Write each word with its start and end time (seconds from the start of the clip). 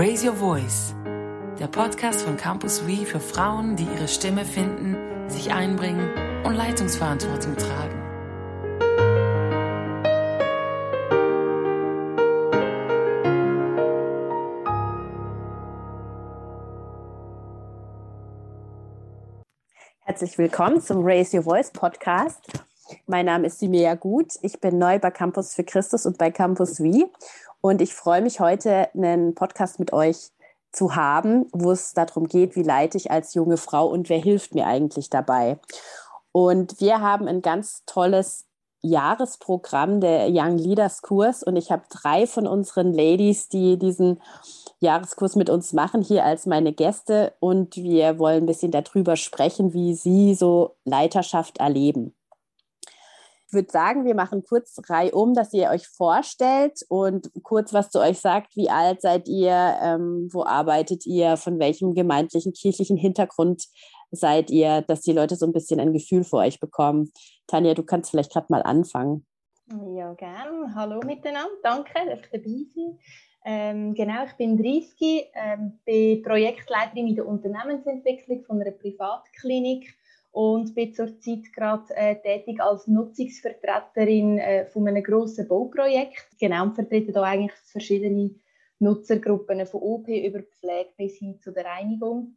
Raise 0.00 0.24
Your 0.24 0.36
Voice, 0.36 0.94
der 1.58 1.66
Podcast 1.66 2.22
von 2.22 2.36
Campus 2.36 2.86
We 2.86 3.04
für 3.04 3.18
Frauen, 3.18 3.74
die 3.74 3.82
ihre 3.82 4.06
Stimme 4.06 4.44
finden, 4.44 4.96
sich 5.28 5.52
einbringen 5.52 6.08
und 6.44 6.54
Leitungsverantwortung 6.54 7.56
tragen. 7.56 8.00
Herzlich 20.02 20.38
willkommen 20.38 20.80
zum 20.80 21.04
Raise 21.04 21.36
Your 21.36 21.42
Voice 21.42 21.72
Podcast. 21.72 22.38
Mein 23.06 23.26
Name 23.26 23.48
ist 23.48 23.58
Simea 23.58 23.96
Gut. 23.96 24.34
Ich 24.42 24.60
bin 24.60 24.78
neu 24.78 25.00
bei 25.00 25.10
Campus 25.10 25.54
für 25.54 25.64
Christus 25.64 26.06
und 26.06 26.18
bei 26.18 26.30
Campus 26.30 26.80
Wie. 26.80 27.04
Und 27.60 27.82
ich 27.82 27.94
freue 27.94 28.22
mich 28.22 28.40
heute, 28.40 28.88
einen 28.94 29.34
Podcast 29.34 29.78
mit 29.78 29.92
euch 29.92 30.30
zu 30.72 30.94
haben, 30.94 31.46
wo 31.52 31.72
es 31.72 31.92
darum 31.92 32.26
geht, 32.28 32.56
wie 32.56 32.62
leite 32.62 32.96
ich 32.96 33.10
als 33.10 33.34
junge 33.34 33.56
Frau 33.56 33.86
und 33.88 34.08
wer 34.08 34.18
hilft 34.18 34.54
mir 34.54 34.66
eigentlich 34.66 35.10
dabei. 35.10 35.58
Und 36.32 36.80
wir 36.80 37.00
haben 37.00 37.26
ein 37.26 37.42
ganz 37.42 37.84
tolles 37.86 38.46
Jahresprogramm 38.80 40.00
der 40.00 40.28
Young 40.30 40.56
Leaders 40.56 41.02
Kurs 41.02 41.42
und 41.42 41.56
ich 41.56 41.72
habe 41.72 41.82
drei 41.90 42.26
von 42.26 42.46
unseren 42.46 42.92
Ladies, 42.92 43.48
die 43.48 43.76
diesen 43.76 44.22
Jahreskurs 44.78 45.34
mit 45.34 45.50
uns 45.50 45.72
machen, 45.72 46.00
hier 46.00 46.24
als 46.24 46.46
meine 46.46 46.72
Gäste 46.72 47.34
und 47.40 47.74
wir 47.76 48.20
wollen 48.20 48.44
ein 48.44 48.46
bisschen 48.46 48.70
darüber 48.70 49.16
sprechen, 49.16 49.72
wie 49.72 49.94
sie 49.94 50.34
so 50.34 50.76
Leiterschaft 50.84 51.58
erleben. 51.58 52.14
Ich 53.48 53.54
würde 53.54 53.70
sagen, 53.70 54.04
wir 54.04 54.14
machen 54.14 54.44
kurz 54.46 54.78
um, 55.12 55.32
dass 55.32 55.54
ihr 55.54 55.70
euch 55.70 55.88
vorstellt 55.88 56.84
und 56.90 57.30
kurz 57.42 57.72
was 57.72 57.88
zu 57.88 57.98
euch 57.98 58.18
sagt. 58.18 58.54
Wie 58.56 58.68
alt 58.68 59.00
seid 59.00 59.26
ihr? 59.26 59.78
Ähm, 59.80 60.28
wo 60.30 60.44
arbeitet 60.44 61.06
ihr? 61.06 61.38
Von 61.38 61.58
welchem 61.58 61.94
gemeindlichen, 61.94 62.52
kirchlichen 62.52 62.98
Hintergrund 62.98 63.64
seid 64.10 64.50
ihr? 64.50 64.82
Dass 64.82 65.00
die 65.00 65.14
Leute 65.14 65.34
so 65.34 65.46
ein 65.46 65.54
bisschen 65.54 65.80
ein 65.80 65.94
Gefühl 65.94 66.24
für 66.24 66.36
euch 66.36 66.60
bekommen. 66.60 67.10
Tanja, 67.46 67.72
du 67.72 67.82
kannst 67.84 68.10
vielleicht 68.10 68.32
gerade 68.34 68.48
mal 68.50 68.62
anfangen. 68.62 69.26
Ja, 69.96 70.12
gern. 70.12 70.74
Hallo 70.74 71.00
miteinander. 71.00 71.48
Danke, 71.62 71.94
dass 71.94 72.20
ich 72.20 72.30
dabei 72.30 72.66
sein. 72.74 72.98
Ähm, 73.46 73.94
genau, 73.94 74.24
ich 74.26 74.32
bin 74.34 74.58
30, 74.58 75.30
ähm, 75.32 75.78
bin 75.86 76.22
Projektleiterin 76.22 77.08
in 77.08 77.16
der 77.16 77.26
Unternehmensentwicklung 77.26 78.44
von 78.44 78.60
einer 78.60 78.72
Privatklinik 78.72 79.97
und 80.38 80.72
bin 80.76 80.94
zurzeit 80.94 81.52
gerade 81.52 81.92
äh, 81.96 82.14
tätig 82.14 82.60
als 82.60 82.86
Nutzungsvertreterin 82.86 84.38
äh, 84.38 84.66
von 84.66 84.86
einem 84.86 85.02
grossen 85.02 85.48
Bauprojekt. 85.48 86.28
Genau, 86.38 86.62
und 86.62 86.76
vertrete 86.76 87.10
da 87.10 87.22
eigentlich 87.24 87.58
verschiedene 87.64 88.30
Nutzergruppen 88.78 89.66
von 89.66 89.82
OP 89.82 90.06
über 90.06 90.44
Pflege 90.44 90.90
bis 90.96 91.18
hin 91.18 91.40
zu 91.40 91.50
der 91.50 91.64
Reinigung. 91.64 92.36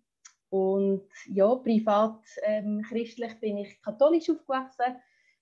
Und 0.49 1.07
ja, 1.27 1.53
privat 1.53 2.21
ähm, 2.41 2.81
christlich 2.89 3.39
bin 3.39 3.59
ich 3.59 3.79
katholisch 3.83 4.31
aufgewachsen, 4.31 4.95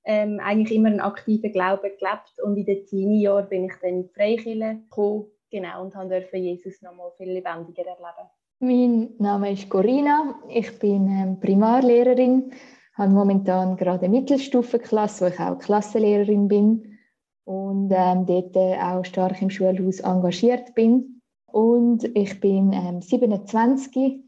ähm, 0.04 0.42
eigentlich 0.44 0.76
immer 0.78 0.90
einen 0.90 1.00
aktiven 1.00 1.54
Glauben 1.54 1.92
gelebt 1.98 2.42
und 2.44 2.58
in 2.58 2.66
den 2.66 2.86
Teenie-Jahren 2.86 3.48
bin 3.48 3.66
ich 3.68 3.74
dann 3.82 3.90
in 3.92 4.04
die 4.04 4.14
Freikirche 4.14 4.82
gekommen 4.84 5.28
genau, 5.50 5.84
und 5.84 5.96
durfte 5.96 6.36
Jesus 6.36 6.82
noch 6.82 6.94
mal 6.94 7.12
viel 7.16 7.32
lebendiger 7.32 7.86
erleben. 7.86 8.30
Mein 8.62 9.12
Name 9.20 9.54
ist 9.54 9.70
Corinna, 9.70 10.38
ich 10.50 10.80
bin 10.80 11.08
ähm, 11.08 11.40
Primarlehrerin, 11.40 12.52
habe 12.94 13.14
momentan 13.14 13.78
gerade 13.78 14.04
eine 14.04 14.20
Mittelstufenklasse, 14.20 15.24
wo 15.24 15.30
ich 15.30 15.40
auch 15.40 15.58
Klassenlehrerin 15.60 16.50
bin 16.50 16.98
und 17.46 17.90
ähm, 17.96 18.26
dort 18.26 18.58
äh, 18.58 18.78
auch 18.82 19.06
stark 19.06 19.42
im 19.42 19.50
Schulhaus 19.50 20.02
engagiert 20.02 20.76
bin. 20.76 21.22
Und 21.46 22.04
ich 22.18 22.38
bin 22.42 22.74
ähm, 22.74 23.02
27, 23.02 24.26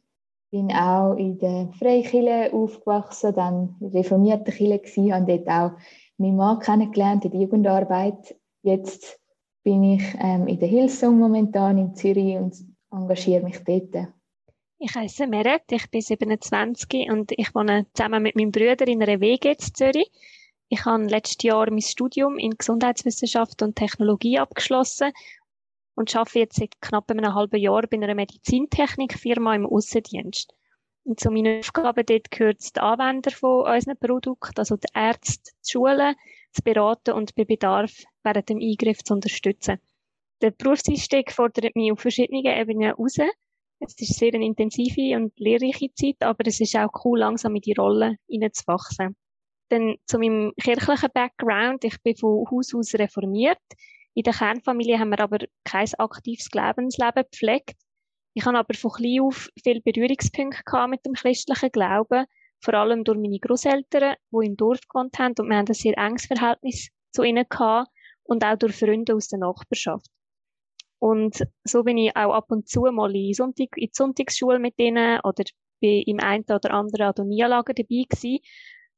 bin 0.50 0.72
auch 0.72 1.16
in 1.16 1.38
der 1.38 1.68
Freikirche 1.78 2.54
aufgewachsen, 2.54 3.36
dann 3.36 3.76
reformierte 3.82 4.54
Kirche 4.54 4.80
gewesen, 4.80 5.14
habe 5.14 5.26
dort 5.26 5.50
auch 5.50 5.78
meinen 6.16 6.38
Mann 6.38 6.60
kennengelernt 6.60 7.26
in 7.26 7.32
der 7.32 7.42
Jugendarbeit. 7.42 8.34
Jetzt 8.64 9.20
bin 9.66 9.84
ich 9.84 10.16
ähm, 10.22 10.48
in 10.48 10.58
der 10.58 10.70
Hillsong 10.70 11.20
momentan 11.20 11.78
in 11.78 11.96
Zürich 11.96 12.38
und 12.38 12.56
engagiere 12.92 13.44
mich 13.44 13.62
dort. 13.66 14.08
Ich 14.84 14.96
heiße 14.96 15.28
Meret, 15.28 15.72
ich 15.72 15.92
bin 15.92 16.02
27 16.02 17.12
und 17.12 17.32
ich 17.38 17.54
wohne 17.54 17.86
zusammen 17.94 18.24
mit 18.24 18.36
meinem 18.36 18.52
Bruder 18.52 18.88
in 18.88 19.04
einer 19.04 19.22
WG 19.22 19.52
in 19.52 19.60
Zürich. 19.60 20.10
Ich 20.70 20.86
habe 20.86 21.04
letztes 21.04 21.44
Jahr 21.44 21.70
mein 21.70 21.84
Studium 21.84 22.40
in 22.40 22.58
Gesundheitswissenschaft 22.58 23.62
und 23.62 23.76
Technologie 23.76 24.40
abgeschlossen 24.40 25.12
und 25.94 26.16
arbeite 26.16 26.40
jetzt 26.40 26.56
seit 26.56 26.82
knapp 26.82 27.12
einem 27.12 27.32
halben 27.32 27.60
Jahr 27.60 27.84
bei 27.84 27.98
einer 27.98 28.16
Medizintechnikfirma 28.16 29.54
im 29.54 29.68
Außendienst. 29.68 30.52
Und 31.04 31.20
zu 31.20 31.30
meinen 31.30 31.60
Aufgaben 31.60 32.04
dort 32.04 32.32
gehört 32.32 32.76
die 32.76 32.80
Anwender 32.80 33.30
von 33.30 33.72
unseren 33.72 34.00
Produkten, 34.00 34.58
also 34.58 34.78
die 34.78 34.88
Ärzte, 34.96 35.52
die 35.64 35.72
Schulen, 35.74 36.16
zu 36.54 36.64
beraten 36.64 37.14
und 37.14 37.36
bei 37.36 37.46
Bedarf 37.46 38.04
während 38.24 38.50
dem 38.50 38.58
Eingriff 38.58 39.04
zu 39.04 39.14
unterstützen. 39.14 39.78
Der 40.42 40.50
Berufseinstieg 40.50 41.32
fordert 41.32 41.76
mich 41.76 41.92
auf 41.92 42.00
verschiedenen 42.00 42.48
Ebenen 42.48 42.82
heraus. 42.82 43.18
Es 43.84 44.00
ist 44.00 44.20
sehr 44.20 44.34
eine 44.36 44.46
intensive 44.46 45.18
und 45.18 45.34
lehrreiche 45.40 45.92
Zeit, 45.96 46.18
aber 46.22 46.46
es 46.46 46.60
ist 46.60 46.76
auch 46.76 47.04
cool, 47.04 47.20
langsam 47.20 47.56
in 47.56 47.62
die 47.62 47.74
Rolle 47.74 48.18
hineinzuwachsen. 48.28 49.16
Dann 49.70 49.96
zu 50.06 50.20
meinem 50.20 50.54
kirchlichen 50.62 51.10
Background. 51.12 51.84
Ich 51.84 52.00
bin 52.04 52.16
von 52.16 52.46
Haus 52.52 52.76
aus 52.76 52.94
reformiert. 52.94 53.58
In 54.14 54.24
der 54.24 54.34
Kernfamilie 54.34 55.00
haben 55.00 55.10
wir 55.10 55.20
aber 55.20 55.40
kein 55.64 55.88
aktives 55.98 56.50
Lebensleben 56.54 57.24
gepflegt. 57.32 57.76
Ich 58.36 58.46
habe 58.46 58.60
aber 58.60 58.74
von 58.76 58.92
klein 58.92 59.22
auf 59.22 59.50
viele 59.64 59.82
Berührungspunkte 59.82 60.88
mit 60.88 61.04
dem 61.06 61.14
christlichen 61.14 61.72
Glauben 61.72 62.26
vor 62.64 62.76
allem 62.76 63.04
durch 63.04 63.18
meine 63.18 63.40
Großeltern, 63.40 64.16
die 64.32 64.46
im 64.46 64.56
Dorf 64.56 64.82
gewohnt 64.88 65.18
haben 65.18 65.34
und 65.40 65.50
wir 65.50 65.58
haben 65.58 65.68
ein 65.68 65.74
sehr 65.74 65.98
enges 65.98 66.28
Verhältnis 66.28 66.90
zu 67.12 67.24
ihnen 67.24 67.46
gehabt 67.50 67.90
und 68.24 68.46
auch 68.46 68.58
durch 68.58 68.76
Freunde 68.76 69.16
aus 69.16 69.28
der 69.28 69.40
Nachbarschaft. 69.40 70.08
Und 71.02 71.44
so 71.64 71.84
bin 71.84 71.98
ich 71.98 72.16
auch 72.16 72.32
ab 72.32 72.52
und 72.52 72.70
zu 72.70 72.82
mal 72.82 73.16
in, 73.16 73.34
Sonntag, 73.34 73.76
in 73.76 73.88
die 73.88 73.92
Sonntagsschule 73.92 74.60
mit 74.60 74.76
ihnen 74.78 75.20
oder 75.24 75.44
bin 75.80 76.04
im 76.04 76.20
einen 76.20 76.44
oder 76.44 76.72
anderen 76.72 77.08
Adonialager 77.08 77.74
dabei 77.74 78.06
gewesen. 78.08 78.38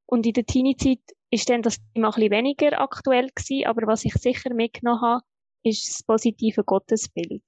Und 0.06 0.28
in 0.28 0.34
der 0.34 0.46
Teenie-Zeit 0.46 1.00
ist 1.30 1.50
dann 1.50 1.62
das 1.62 1.78
immer 1.94 2.09
ein 2.09 2.16
bisschen 2.16 2.31
weniger 2.31 2.81
aktuell 2.81 3.30
gewesen, 3.34 3.68
aber 3.68 3.88
was 3.88 4.03
ich 4.03 4.13
sicher 4.16 4.53
mitgenommen 4.53 5.02
habe, 5.02 5.24
ist 5.63 5.88
das 5.88 6.03
positive 6.03 6.66
Gottesbild. 6.66 7.42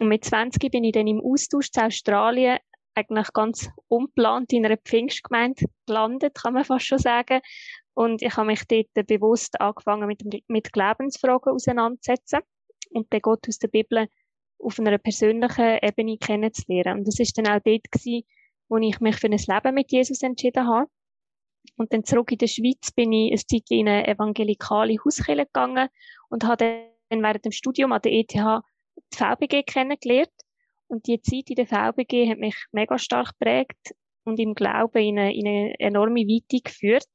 Und 0.00 0.08
mit 0.08 0.24
20 0.24 0.70
bin 0.70 0.84
ich 0.84 0.92
dann 0.92 1.06
im 1.06 1.20
Austausch 1.20 1.70
zu 1.70 1.84
Australien 1.84 2.58
eigentlich 2.94 3.30
ganz 3.34 3.68
unplant 3.88 4.54
in 4.54 4.64
einer 4.64 4.78
Pfingstgemeinde 4.78 5.66
gelandet, 5.84 6.34
kann 6.34 6.54
man 6.54 6.64
fast 6.64 6.86
schon 6.86 6.98
sagen. 6.98 7.40
Und 7.92 8.22
ich 8.22 8.34
habe 8.38 8.46
mich 8.46 8.62
dort 8.66 9.06
bewusst 9.06 9.60
angefangen, 9.60 10.06
mit, 10.06 10.22
mit 10.48 10.72
Glaubensfragen 10.72 11.52
auseinanderzusetzen 11.52 12.40
und 12.96 13.12
den 13.12 13.20
Gott 13.20 13.48
aus 13.48 13.58
der 13.58 13.68
Bibel 13.68 14.08
auf 14.58 14.78
einer 14.78 14.98
persönlichen 14.98 15.78
Ebene 15.82 16.18
kennenzulernen. 16.18 16.98
Und 16.98 17.08
das 17.08 17.18
ist 17.20 17.36
dann 17.36 17.46
auch 17.46 17.60
dort 17.64 17.90
gewesen, 17.90 18.24
wo 18.68 18.78
ich 18.78 19.00
mich 19.00 19.16
für 19.16 19.26
ein 19.26 19.32
Leben 19.32 19.74
mit 19.74 19.92
Jesus 19.92 20.22
entschieden 20.22 20.66
habe. 20.66 20.90
Und 21.76 21.92
dann 21.92 22.04
zurück 22.04 22.32
in 22.32 22.38
der 22.38 22.46
Schweiz 22.46 22.90
bin 22.92 23.12
ich 23.12 23.32
ein 23.32 23.38
Zeit 23.38 23.70
in 23.70 23.88
eine 23.88 24.06
evangelikale 24.06 24.96
Hauskirche 25.04 25.46
gegangen 25.46 25.88
und 26.28 26.44
habe 26.44 26.86
dann 27.08 27.22
während 27.22 27.44
dem 27.44 27.52
Studium 27.52 27.92
an 27.92 28.02
der 28.02 28.12
ETH 28.12 28.32
die 28.32 29.16
VBG 29.16 29.62
kennengelernt 29.64 30.32
und 30.88 31.06
die 31.06 31.20
Zeit 31.20 31.50
in 31.50 31.56
der 31.56 31.66
VBG 31.66 32.30
hat 32.30 32.38
mich 32.38 32.56
mega 32.72 32.98
stark 32.98 33.32
geprägt 33.38 33.94
und 34.24 34.38
im 34.38 34.54
Glauben 34.54 35.02
in 35.02 35.18
eine, 35.18 35.34
in 35.34 35.46
eine 35.46 35.74
enorme 35.78 36.20
Weite 36.20 36.62
geführt. 36.62 37.10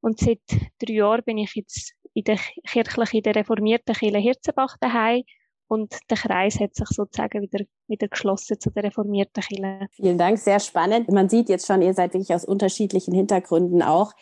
Und 0.00 0.18
seit 0.18 0.40
drei 0.78 0.94
Jahren 0.94 1.24
bin 1.24 1.38
ich 1.38 1.54
jetzt 1.54 1.94
in 2.16 2.24
der 2.24 2.38
kirchlichen, 2.66 3.18
in 3.18 3.22
der 3.22 3.36
reformierten 3.36 3.94
Kirche 3.94 4.18
Hirzenbach 4.18 4.76
daheim 4.80 5.22
und 5.68 5.94
der 6.08 6.16
Kreis 6.16 6.58
hat 6.58 6.74
sich 6.74 6.88
sozusagen 6.88 7.42
wieder, 7.42 7.64
wieder 7.88 8.08
geschlossen 8.08 8.58
zu 8.58 8.70
der 8.70 8.84
reformierten 8.84 9.42
Kirche. 9.42 9.88
Vielen 9.92 10.16
Dank, 10.16 10.38
sehr 10.38 10.58
spannend. 10.60 11.10
Man 11.10 11.28
sieht 11.28 11.50
jetzt 11.50 11.66
schon, 11.66 11.82
ihr 11.82 11.92
seid 11.92 12.14
wirklich 12.14 12.32
aus 12.34 12.46
unterschiedlichen 12.46 13.14
Hintergründen 13.14 13.82
auch. 13.82 14.12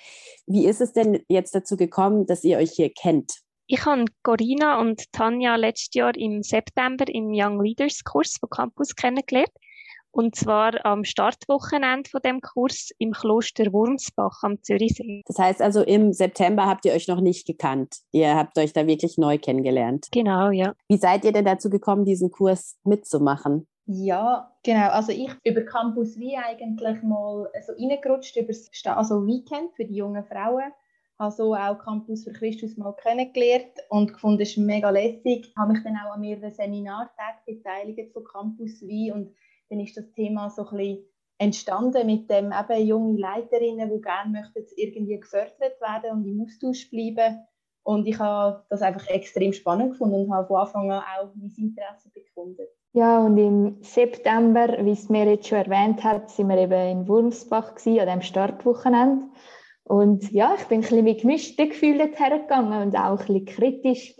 Wie 0.46 0.67
ist 0.67 0.81
es 0.81 0.93
denn 0.93 1.23
jetzt 1.29 1.55
dazu 1.55 1.76
gekommen, 1.76 2.26
dass 2.26 2.43
ihr 2.43 2.58
euch 2.58 2.73
hier 2.73 2.93
kennt? 2.93 3.32
Ich 3.67 3.87
habe 3.87 4.05
Corina 4.25 4.81
und 4.81 5.12
Tanja 5.12 5.55
letztes 5.55 5.94
Jahr 5.94 6.17
im 6.17 6.43
September 6.43 7.05
im 7.08 7.29
Young 7.32 7.62
Leaders 7.62 8.02
Kurs 8.02 8.37
von 8.41 8.50
Campus 8.50 8.94
kennengelernt. 8.96 9.52
Und 10.14 10.37
zwar 10.37 10.87
am 10.87 11.02
Startwochenende 11.02 12.08
von 12.08 12.20
dem 12.25 12.40
Kurs 12.40 12.90
im 12.99 13.11
Kloster 13.11 13.72
Wurmsbach 13.72 14.44
am 14.44 14.62
Zürichsee. 14.62 15.22
Das 15.26 15.40
heißt 15.40 15.61
also, 15.61 15.82
im 15.82 16.12
September 16.12 16.66
habt 16.66 16.84
ihr 16.84 16.93
euch 16.93 17.08
noch 17.08 17.20
nicht 17.20 17.49
gekannt. 17.49 17.96
Ihr 18.12 18.37
habt 18.37 18.56
euch 18.56 18.72
da 18.72 18.87
wirklich 18.87 19.19
neu 19.19 19.38
kennengelernt. 19.38 20.06
Genau, 20.12 20.50
ja. 20.50 20.72
Wie 20.88 20.99
seid 20.99 21.25
ihr 21.25 21.32
denn 21.32 21.44
dazu 21.44 21.69
gekommen, 21.69 22.05
diesen 22.05 22.31
Kurs 22.31 22.78
mitzumachen? 22.84 23.66
Ja, 23.87 24.52
genau. 24.62 24.90
Also 24.90 25.11
ich 25.11 25.32
über 25.43 25.62
Campus 25.62 26.17
wie 26.17 26.37
eigentlich 26.37 27.02
mal 27.02 27.50
so 27.67 27.72
reingerutscht 27.72 28.37
über 28.37 28.46
das 28.46 28.70
also 28.84 29.26
Weekend 29.26 29.75
für 29.75 29.84
die 29.84 29.96
jungen 29.96 30.25
Frauen 30.25 30.72
habe 31.19 31.34
so 31.34 31.55
auch 31.55 31.78
Campus 31.78 32.25
für 32.25 32.32
Christus 32.32 32.76
mal 32.76 32.94
kennengelernt 32.96 33.72
und 33.88 34.12
gefunden, 34.12 34.43
es 34.43 34.50
ist 34.50 34.58
mega 34.58 34.90
lässig. 34.90 35.52
Habe 35.56 35.72
mich 35.72 35.82
dann 35.84 35.96
auch 35.96 36.14
an 36.14 36.20
mehreren 36.20 36.52
Seminartagen 36.52 37.40
beteiligt 37.46 38.12
von 38.12 38.25
Campus 38.25 38.82
Wien 38.82 39.12
und 39.12 39.34
dann 39.70 39.81
ist 39.81 39.96
das 39.96 40.11
Thema 40.12 40.50
so 40.50 40.66
ein 40.66 40.76
bisschen 40.76 41.05
entstanden 41.38 42.06
mit 42.06 42.31
dem 42.31 42.52
eben 42.52 42.87
junge 42.87 43.19
Leiterinnen, 43.19 43.90
die 43.90 44.00
gerne 44.00 44.31
möchten 44.31 44.64
irgendwie 44.76 45.19
gefördert 45.19 45.81
werden 45.81 46.12
und 46.12 46.26
im 46.26 46.43
Austausch 46.43 46.90
bleiben. 46.90 47.44
Und 47.82 48.06
ich 48.06 48.19
habe 48.19 48.64
das 48.70 48.81
einfach 48.81 49.06
extrem 49.08 49.52
spannend 49.52 49.93
gefunden 49.93 50.25
und 50.25 50.32
habe 50.32 50.46
von 50.46 50.56
Anfang 50.56 50.90
an 50.90 51.02
auch 51.02 51.34
mein 51.34 51.52
Interesse 51.56 52.11
bekundet. 52.14 52.70
Ja, 52.93 53.19
und 53.19 53.37
im 53.37 53.82
September, 53.82 54.84
wie 54.84 54.93
es 54.93 55.08
mir 55.08 55.26
jetzt 55.26 55.49
schon 55.49 55.58
erwähnt 55.58 56.02
hat, 56.02 56.31
sind 56.31 56.49
wir 56.49 56.56
eben 56.56 57.00
in 57.00 57.08
Wurmsbach 57.08 57.75
gewesen, 57.75 58.00
an 58.00 58.06
dem 58.06 58.22
Startwochenende. 58.22 59.26
Und 59.82 60.31
ja, 60.32 60.55
ich 60.56 60.64
bin 60.67 60.78
ein 60.78 60.81
bisschen 60.82 61.05
mit 61.05 61.20
gemischten 61.20 61.69
Gefühlen 61.69 62.12
hergegangen 62.14 62.82
und 62.82 62.96
auch 62.96 63.19
ein 63.20 63.26
bisschen 63.26 63.44
kritisch. 63.44 64.14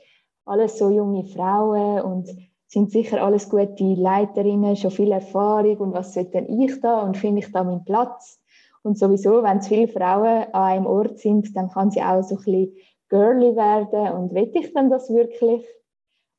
Alles 0.45 0.77
so 0.77 0.91
junge 0.91 1.25
Frauen 1.25 2.03
und 2.03 2.29
sind 2.75 2.91
sicher 2.91 3.23
alles 3.23 3.49
gute 3.49 3.85
Leiterinnen, 3.85 4.77
schon 4.77 4.91
viel 4.91 5.13
Erfahrung 5.13 5.79
und 5.79 5.95
was 5.95 6.13
sollte 6.13 6.33
denn 6.33 6.61
ich 6.61 6.81
da 6.81 7.03
und 7.03 7.17
finde 7.17 7.39
ich 7.39 7.51
da 7.51 7.65
meinen 7.65 7.85
Platz? 7.85 8.41
Und 8.83 8.99
sowieso, 8.99 9.43
wenn 9.43 9.59
es 9.59 9.69
viele 9.69 9.89
Frauen 9.89 10.45
an 10.53 10.63
einem 10.63 10.87
Ort 10.87 11.19
sind, 11.19 11.57
dann 11.57 11.71
kann 11.71 11.91
sie 11.91 12.03
auch 12.03 12.23
so 12.23 12.35
ein 12.35 12.45
bisschen 12.45 12.73
girly 13.09 13.57
werden 13.57 14.13
und 14.13 14.35
will 14.35 14.51
ich 14.53 14.75
denn 14.75 14.91
das 14.91 15.09
wirklich? 15.09 15.65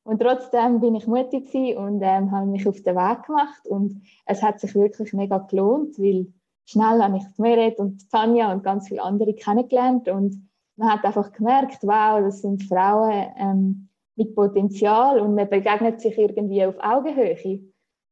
Und 0.04 0.22
trotzdem 0.22 0.80
bin 0.80 0.94
ich 0.94 1.08
mutig 1.08 1.52
und 1.76 2.00
ähm, 2.02 2.30
habe 2.30 2.46
mich 2.46 2.68
auf 2.68 2.80
den 2.80 2.94
Weg 2.94 3.24
gemacht 3.24 3.66
und 3.66 4.02
es 4.26 4.42
hat 4.42 4.60
sich 4.60 4.74
wirklich 4.76 5.12
mega 5.12 5.38
gelohnt, 5.38 5.98
weil 5.98 6.32
schnell 6.64 7.02
habe 7.02 7.16
ich 7.16 7.24
Meret 7.38 7.80
und 7.80 8.08
Tanja 8.10 8.52
und 8.52 8.62
ganz 8.62 8.86
viele 8.86 9.02
andere 9.02 9.34
kennengelernt 9.34 10.08
und 10.08 10.48
man 10.76 10.92
hat 10.92 11.04
einfach 11.04 11.32
gemerkt, 11.32 11.78
wow, 11.82 12.20
das 12.20 12.42
sind 12.42 12.62
Frauen 12.62 13.26
ähm, 13.36 13.85
mit 14.16 14.34
Potenzial 14.34 15.20
und 15.20 15.34
man 15.34 15.48
begegnet 15.48 16.00
sich 16.00 16.18
irgendwie 16.18 16.64
auf 16.64 16.76
Augenhöhe. 16.80 17.60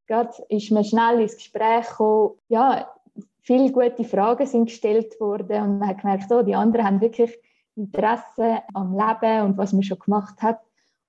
Gerade 0.07 0.31
ist 0.49 0.71
man 0.71 0.83
schnell 0.83 1.21
ins 1.21 1.35
Gespräch 1.35 1.87
gekommen. 1.89 2.35
Ja, 2.47 2.89
viele 3.41 3.71
gute 3.71 4.03
Fragen 4.03 4.45
sind 4.45 4.65
gestellt 4.65 5.19
worden 5.19 5.63
und 5.63 5.79
man 5.79 5.89
hat 5.89 6.01
gemerkt, 6.01 6.31
oh, 6.31 6.43
die 6.43 6.55
anderen 6.55 6.85
haben 6.85 7.01
wirklich 7.01 7.37
Interesse 7.75 8.61
am 8.73 8.93
Leben 8.93 9.45
und 9.45 9.57
was 9.57 9.73
man 9.73 9.83
schon 9.83 9.99
gemacht 9.99 10.41
hat. 10.41 10.59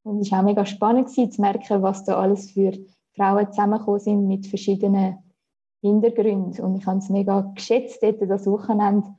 Und 0.02 0.20
es 0.20 0.30
war 0.30 0.40
auch 0.40 0.44
mega 0.44 0.64
spannend 0.64 1.08
gewesen, 1.08 1.30
zu 1.30 1.40
merken, 1.40 1.82
was 1.82 2.04
da 2.04 2.18
alles 2.18 2.50
für 2.50 2.72
Frauen 3.14 3.50
zusammengekommen 3.52 4.00
sind 4.00 4.26
mit 4.26 4.46
verschiedenen 4.46 5.18
Hintergründen. 5.80 6.64
Und 6.64 6.76
ich 6.76 6.86
habe 6.86 6.98
es 6.98 7.08
mega 7.08 7.40
geschätzt, 7.54 8.02
dort 8.02 8.22
das 8.22 8.46
Wochenende 8.46 9.14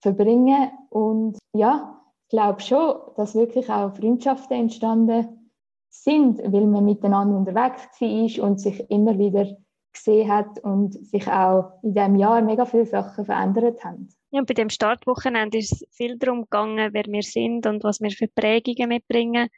verbringen. 0.00 0.70
Und 0.90 1.38
ja, 1.52 1.93
glaube 2.28 2.60
schon, 2.60 2.96
dass 3.16 3.34
wirklich 3.34 3.68
auch 3.68 3.94
Freundschaften 3.94 4.56
entstanden 4.56 5.50
sind, 5.90 6.38
weil 6.38 6.66
man 6.66 6.84
miteinander 6.84 7.36
unterwegs 7.36 7.82
war 8.00 8.44
und 8.44 8.60
sich 8.60 8.90
immer 8.90 9.18
wieder 9.18 9.56
gesehen 9.92 10.30
hat 10.30 10.58
und 10.60 10.92
sich 11.06 11.26
auch 11.28 11.72
in 11.82 11.94
diesem 11.94 12.16
Jahr 12.16 12.42
mega 12.42 12.66
viele 12.66 12.86
Sachen 12.86 13.24
verändert 13.24 13.84
haben. 13.84 14.08
Ja, 14.30 14.42
bei 14.42 14.54
dem 14.54 14.68
Startwochenende 14.68 15.58
ist 15.58 15.72
es 15.72 15.88
viel 15.92 16.18
darum 16.18 16.42
gegangen, 16.42 16.92
wer 16.92 17.04
wir 17.06 17.22
sind 17.22 17.66
und 17.66 17.84
was 17.84 18.00
wir 18.00 18.10
für 18.10 18.26
Prägungen 18.26 18.88
mitbringen 18.88 19.48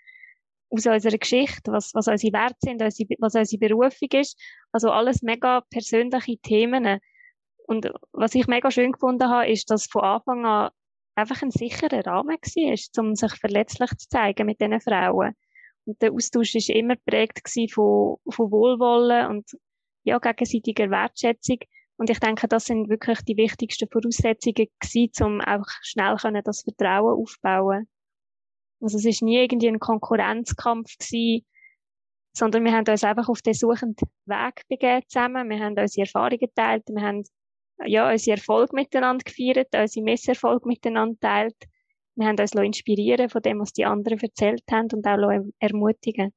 aus 0.68 0.84
unserer 0.84 1.16
Geschichte, 1.16 1.72
was, 1.72 1.94
was 1.94 2.08
unsere 2.08 2.34
Werte 2.34 2.56
sind, 2.60 2.82
was 2.82 3.34
unsere 3.34 3.58
Berufung 3.58 4.08
ist. 4.12 4.38
Also 4.72 4.90
alles 4.90 5.22
mega 5.22 5.62
persönliche 5.70 6.36
Themen. 6.38 6.98
Und 7.66 7.90
was 8.12 8.34
ich 8.34 8.46
mega 8.46 8.70
schön 8.70 8.92
gefunden 8.92 9.30
habe, 9.30 9.48
ist, 9.48 9.70
dass 9.70 9.86
von 9.86 10.02
Anfang 10.02 10.44
an 10.44 10.70
einfach 11.16 11.42
ein 11.42 11.50
sicherer 11.50 12.06
Rahmen 12.06 12.36
war, 12.36 13.04
um 13.04 13.14
sich 13.14 13.32
verletzlich 13.34 13.90
zu 13.96 14.08
zeigen 14.08 14.46
mit 14.46 14.60
diesen 14.60 14.80
Frauen. 14.80 15.34
Und 15.86 16.02
der 16.02 16.12
Austausch 16.12 16.54
war 16.54 16.76
immer 16.76 16.96
geprägt 16.96 17.40
von, 17.72 18.16
von 18.28 18.50
Wohlwollen 18.50 19.28
und 19.28 19.50
ja, 20.04 20.18
gegenseitiger 20.18 20.90
Wertschätzung. 20.90 21.58
Und 21.96 22.10
ich 22.10 22.20
denke, 22.20 22.46
das 22.46 22.66
sind 22.66 22.88
wirklich 22.88 23.22
die 23.22 23.36
wichtigsten 23.36 23.88
Voraussetzungen 23.88 24.68
gewesen, 24.78 25.24
um 25.24 25.40
auch 25.40 25.66
schnell 25.82 26.16
können 26.16 26.42
das 26.44 26.62
Vertrauen 26.62 27.20
aufbauen. 27.20 27.88
Also 28.80 28.98
es 28.98 29.06
ist 29.06 29.22
nie 29.22 29.38
irgendwie 29.38 29.68
ein 29.68 29.78
Konkurrenzkampf 29.78 30.98
gewesen, 30.98 31.46
sondern 32.36 32.64
wir 32.64 32.72
haben 32.72 32.86
uns 32.86 33.02
einfach 33.02 33.28
auf 33.30 33.40
den 33.40 33.54
suchenden 33.54 34.08
Weg 34.26 34.62
begeben 34.68 35.02
zusammen. 35.08 35.48
Wir 35.48 35.60
haben 35.60 35.78
unsere 35.78 36.06
Erfahrungen 36.06 36.38
geteilt, 36.38 36.84
wir 36.88 37.02
haben 37.02 37.24
ja, 37.84 38.11
unsere 38.11 38.37
Erfolg 38.37 38.73
miteinander 38.73 39.25
gefeiert, 39.25 39.69
unsere 39.75 40.05
Messerfolg 40.05 40.64
miteinander 40.67 41.14
geteilt. 41.14 41.56
Wir 42.14 42.28
haben 42.28 42.40
uns 42.40 42.52
inspirieren 42.52 43.28
von 43.28 43.43
dem, 43.43 43.61
was 43.61 43.73
die 43.73 43.84
anderen 43.84 44.19
erzählt 44.19 44.64
haben 44.70 44.88
und 44.93 45.06
auch 45.06 45.44
ermutigen. 45.58 46.32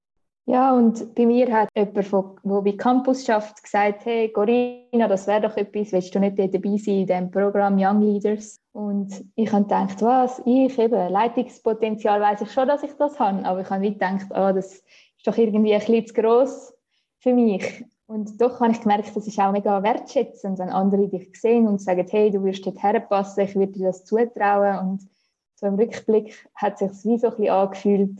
Ja, 0.45 0.73
und 0.73 1.13
bei 1.13 1.27
mir 1.27 1.51
hat 1.53 1.69
jemand, 1.75 2.05
von, 2.07 2.39
der 2.43 2.61
bei 2.61 2.71
Campus 2.71 3.23
schafft, 3.23 3.61
gesagt, 3.61 4.03
hey 4.05 4.31
Corinna, 4.31 5.07
das 5.07 5.27
wäre 5.27 5.41
doch 5.41 5.55
etwas, 5.55 5.91
willst 5.91 6.15
du 6.15 6.19
nicht 6.19 6.39
dabei 6.39 6.75
sein 6.75 7.01
in 7.01 7.05
diesem 7.05 7.29
Programm 7.29 7.77
Young 7.77 8.01
Leaders? 8.01 8.59
Und 8.71 9.25
ich 9.35 9.51
habe 9.51 9.65
gedacht, 9.65 10.01
was, 10.01 10.41
ich 10.47 10.77
eben, 10.79 11.11
Leitungspotenzial 11.11 12.19
weiß 12.19 12.41
ich 12.41 12.51
schon, 12.51 12.67
dass 12.67 12.81
ich 12.81 12.93
das 12.93 13.19
habe, 13.19 13.45
aber 13.45 13.61
ich 13.61 13.69
habe 13.69 13.81
nicht 13.81 13.99
gedacht, 13.99 14.25
oh, 14.31 14.51
das 14.51 14.73
ist 14.73 14.83
doch 15.23 15.37
irgendwie 15.37 15.75
ein 15.75 15.81
bisschen 15.81 16.07
zu 16.07 16.13
gross 16.15 16.73
für 17.19 17.33
mich. 17.35 17.85
Und 18.09 18.41
doch 18.41 18.59
habe 18.59 18.71
ich 18.71 18.81
gemerkt, 18.81 19.15
das 19.15 19.27
ist 19.27 19.37
auch 19.37 19.51
mega 19.51 19.83
wertschätzend, 19.83 20.57
wenn 20.57 20.69
andere 20.69 21.07
dich 21.07 21.29
sehen 21.39 21.67
und 21.67 21.79
sagen, 21.79 22.07
hey, 22.09 22.31
du 22.31 22.43
wirst 22.43 22.65
dort 22.65 22.81
herpassen, 22.81 23.43
ich 23.43 23.55
würde 23.55 23.73
dir 23.73 23.85
das 23.89 24.03
zutrauen. 24.03 24.79
Und 24.79 25.07
so 25.53 25.67
im 25.67 25.75
Rückblick 25.75 26.49
hat 26.55 26.81
es 26.81 27.03
sich 27.03 27.05
wie 27.05 27.19
so 27.19 27.27
ein 27.27 27.35
bisschen 27.35 27.53
angefühlt, 27.53 28.19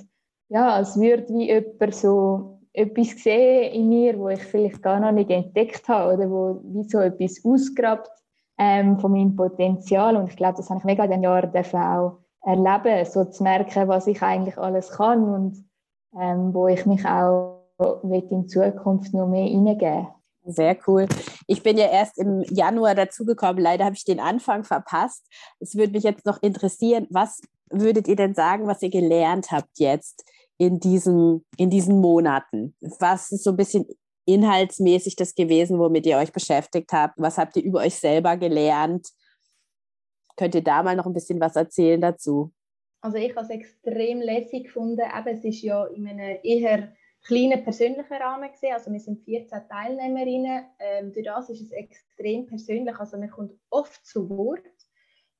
ja, 0.49 0.75
als 0.75 0.99
würde 0.99 1.27
wie 1.29 1.47
jemand 1.47 1.95
so 1.95 2.59
etwas 2.71 3.23
sehen 3.23 3.73
in 3.73 3.89
mir, 3.89 4.19
wo 4.19 4.29
ich 4.29 4.43
vielleicht 4.43 4.83
gar 4.83 4.99
noch 4.99 5.11
nicht 5.11 5.31
entdeckt 5.31 5.87
habe 5.87 6.13
oder 6.13 6.29
wo 6.29 6.61
wie 6.65 6.83
so 6.83 6.99
etwas 6.99 7.43
ausgrabt 7.43 8.11
ähm, 8.59 8.99
von 8.99 9.11
meinem 9.11 9.35
Potenzial. 9.35 10.17
Und 10.17 10.29
ich 10.29 10.37
glaube, 10.37 10.57
das 10.57 10.69
habe 10.69 10.77
ich 10.77 10.85
mega 10.85 11.05
in 11.05 11.09
den 11.09 11.23
Jahren 11.23 11.51
auch 11.51 12.19
erleben, 12.43 13.05
so 13.05 13.25
zu 13.25 13.41
merken, 13.41 13.87
was 13.87 14.05
ich 14.05 14.21
eigentlich 14.21 14.59
alles 14.59 14.91
kann 14.91 15.23
und 15.23 15.65
ähm, 16.15 16.53
wo 16.53 16.67
ich 16.67 16.85
mich 16.85 17.03
auch 17.07 17.58
in 17.79 18.47
Zukunft 18.47 19.13
noch 19.13 19.27
mehr 19.27 19.45
hineingeben 19.45 20.07
sehr 20.51 20.77
cool. 20.87 21.07
Ich 21.47 21.63
bin 21.63 21.77
ja 21.77 21.89
erst 21.89 22.17
im 22.17 22.43
Januar 22.49 22.95
dazugekommen. 22.95 23.61
Leider 23.61 23.85
habe 23.85 23.95
ich 23.95 24.03
den 24.03 24.19
Anfang 24.19 24.63
verpasst. 24.63 25.25
Es 25.59 25.75
würde 25.75 25.93
mich 25.93 26.03
jetzt 26.03 26.25
noch 26.25 26.41
interessieren, 26.41 27.07
was 27.09 27.41
würdet 27.69 28.07
ihr 28.07 28.15
denn 28.15 28.33
sagen, 28.33 28.67
was 28.67 28.81
ihr 28.81 28.89
gelernt 28.89 29.51
habt 29.51 29.77
jetzt 29.77 30.25
in, 30.57 30.79
diesem, 30.79 31.45
in 31.57 31.69
diesen 31.69 31.99
Monaten? 31.99 32.75
Was 32.99 33.31
ist 33.31 33.43
so 33.43 33.51
ein 33.51 33.57
bisschen 33.57 33.85
inhaltsmäßig 34.25 35.15
das 35.15 35.35
gewesen, 35.35 35.79
womit 35.79 36.05
ihr 36.05 36.17
euch 36.17 36.31
beschäftigt 36.31 36.91
habt? 36.93 37.15
Was 37.17 37.37
habt 37.37 37.55
ihr 37.57 37.63
über 37.63 37.79
euch 37.79 37.95
selber 37.95 38.37
gelernt? 38.37 39.07
Könnt 40.35 40.55
ihr 40.55 40.63
da 40.63 40.83
mal 40.83 40.95
noch 40.95 41.05
ein 41.05 41.13
bisschen 41.13 41.39
was 41.39 41.55
erzählen 41.55 42.01
dazu? 42.01 42.51
Also 43.01 43.17
ich 43.17 43.35
habe 43.35 43.45
es 43.45 43.49
extrem 43.49 44.19
lässig 44.19 44.65
gefunden. 44.65 44.99
Eben, 44.99 45.27
es 45.27 45.43
ist 45.43 45.61
ja 45.61 45.85
in 45.85 46.07
einem 46.07 46.37
eher 46.43 46.91
kleinen 47.25 47.63
persönlichen 47.63 48.13
Rahmen 48.13 48.51
gesehen. 48.51 48.73
Also 48.73 48.91
wir 48.91 48.99
sind 48.99 49.23
14 49.23 49.61
Teilnehmerinnen. 49.69 50.65
Ähm, 50.79 51.13
durch 51.13 51.25
das 51.25 51.49
ist 51.49 51.61
es 51.61 51.71
extrem 51.71 52.45
persönlich. 52.45 52.97
Also 52.99 53.17
man 53.17 53.29
kommt 53.29 53.53
oft 53.69 54.05
zu 54.05 54.29
Wort 54.29 54.63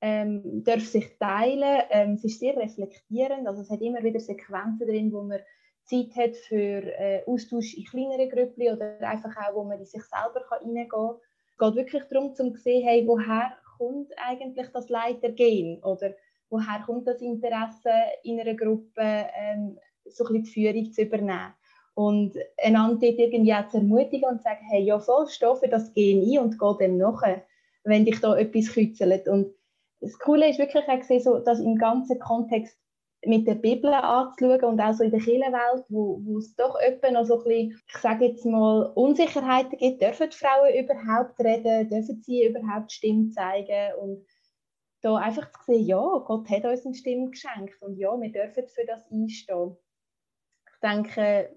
ähm, 0.01 0.63
darf 0.63 0.85
sich 0.85 1.17
teilen. 1.17 1.83
Ähm, 1.89 2.13
es 2.13 2.23
ist 2.23 2.39
sehr 2.39 2.55
reflektierend, 2.55 3.47
also 3.47 3.61
es 3.61 3.69
hat 3.69 3.81
immer 3.81 4.03
wieder 4.03 4.19
Sequenzen 4.19 4.87
drin, 4.87 5.11
wo 5.11 5.23
man 5.23 5.39
Zeit 5.83 6.15
hat 6.15 6.35
für 6.35 6.83
äh, 6.99 7.23
Austausch 7.25 7.73
in 7.75 7.85
kleineren 7.85 8.29
Gruppen 8.29 8.73
oder 8.73 8.99
einfach 9.01 9.35
auch, 9.37 9.55
wo 9.55 9.63
man 9.63 9.79
in 9.79 9.85
sich 9.85 10.03
selber 10.03 10.45
hineingehen 10.59 10.89
kann. 10.89 11.15
Es 11.47 11.57
geht 11.57 11.75
wirklich 11.75 12.03
darum, 12.09 12.35
zu 12.35 12.55
sehen, 12.55 12.87
hey, 12.87 13.05
woher 13.07 13.57
kommt 13.77 14.11
eigentlich 14.17 14.67
das 14.69 14.89
Leitergehen 14.89 15.83
oder 15.83 16.13
woher 16.49 16.83
kommt 16.85 17.07
das 17.07 17.21
Interesse 17.21 17.91
in 18.23 18.39
einer 18.39 18.55
Gruppe, 18.55 19.27
ähm, 19.35 19.77
so 20.05 20.25
ein 20.25 20.41
bisschen 20.41 20.43
die 20.43 20.51
Führung 20.51 20.91
zu 20.93 21.01
übernehmen. 21.01 21.53
Und 21.99 22.37
einander 22.57 23.07
dort 23.07 23.19
irgendwie 23.19 23.53
auch 23.53 23.67
zu 23.67 23.75
ermutigen 23.75 24.29
und 24.29 24.37
zu 24.37 24.43
sagen, 24.43 24.65
hey, 24.69 24.81
ja 24.83 24.99
voll, 24.99 25.27
steh 25.27 25.53
für 25.59 25.67
das 25.67 25.93
Gen 25.93 26.21
ein 26.21 26.39
und 26.39 26.57
geh 26.57 26.77
dem 26.79 26.97
nachher, 26.97 27.43
wenn 27.83 28.05
dich 28.05 28.21
da 28.21 28.37
etwas 28.37 28.71
kützelt. 28.71 29.27
Und 29.27 29.53
das 29.99 30.17
Coole 30.17 30.49
ist 30.49 30.59
wirklich 30.59 30.87
auch 30.87 30.97
gesehen, 30.97 31.19
so, 31.19 31.39
das 31.39 31.59
im 31.59 31.75
ganzen 31.75 32.17
Kontext 32.17 32.79
mit 33.25 33.45
der 33.45 33.55
Bibel 33.55 33.93
anzuschauen 33.93 34.63
und 34.63 34.79
auch 34.79 34.93
so 34.93 35.03
in 35.03 35.11
der 35.11 35.19
Kirchenwelt, 35.19 35.83
wo, 35.89 36.21
wo 36.23 36.37
es 36.37 36.55
doch 36.55 36.79
öppe 36.79 37.11
noch 37.11 37.25
so 37.25 37.39
ein 37.39 37.43
bisschen, 37.43 37.81
ich 37.85 37.97
sage 37.97 38.27
jetzt 38.27 38.45
mal, 38.45 38.93
Unsicherheiten 38.95 39.77
gibt. 39.77 40.01
Dürfen 40.01 40.29
die 40.29 40.37
Frauen 40.37 40.73
überhaupt 40.73 41.37
reden? 41.41 41.89
Dürfen 41.89 42.21
sie 42.21 42.45
überhaupt 42.45 42.93
Stimme 42.93 43.27
zeigen? 43.31 43.93
Und 43.99 44.25
da 45.01 45.15
einfach 45.15 45.51
zu 45.51 45.73
sehen, 45.73 45.85
ja, 45.85 45.99
Gott 46.25 46.49
hat 46.49 46.63
uns 46.63 46.85
eine 46.85 46.95
Stimme 46.95 47.29
geschenkt 47.29 47.81
und 47.81 47.97
ja, 47.97 48.17
wir 48.17 48.31
dürfen 48.31 48.67
für 48.69 48.85
das 48.85 49.05
einstehen. 49.11 49.75
Ich 50.71 50.79
denke, 50.81 51.49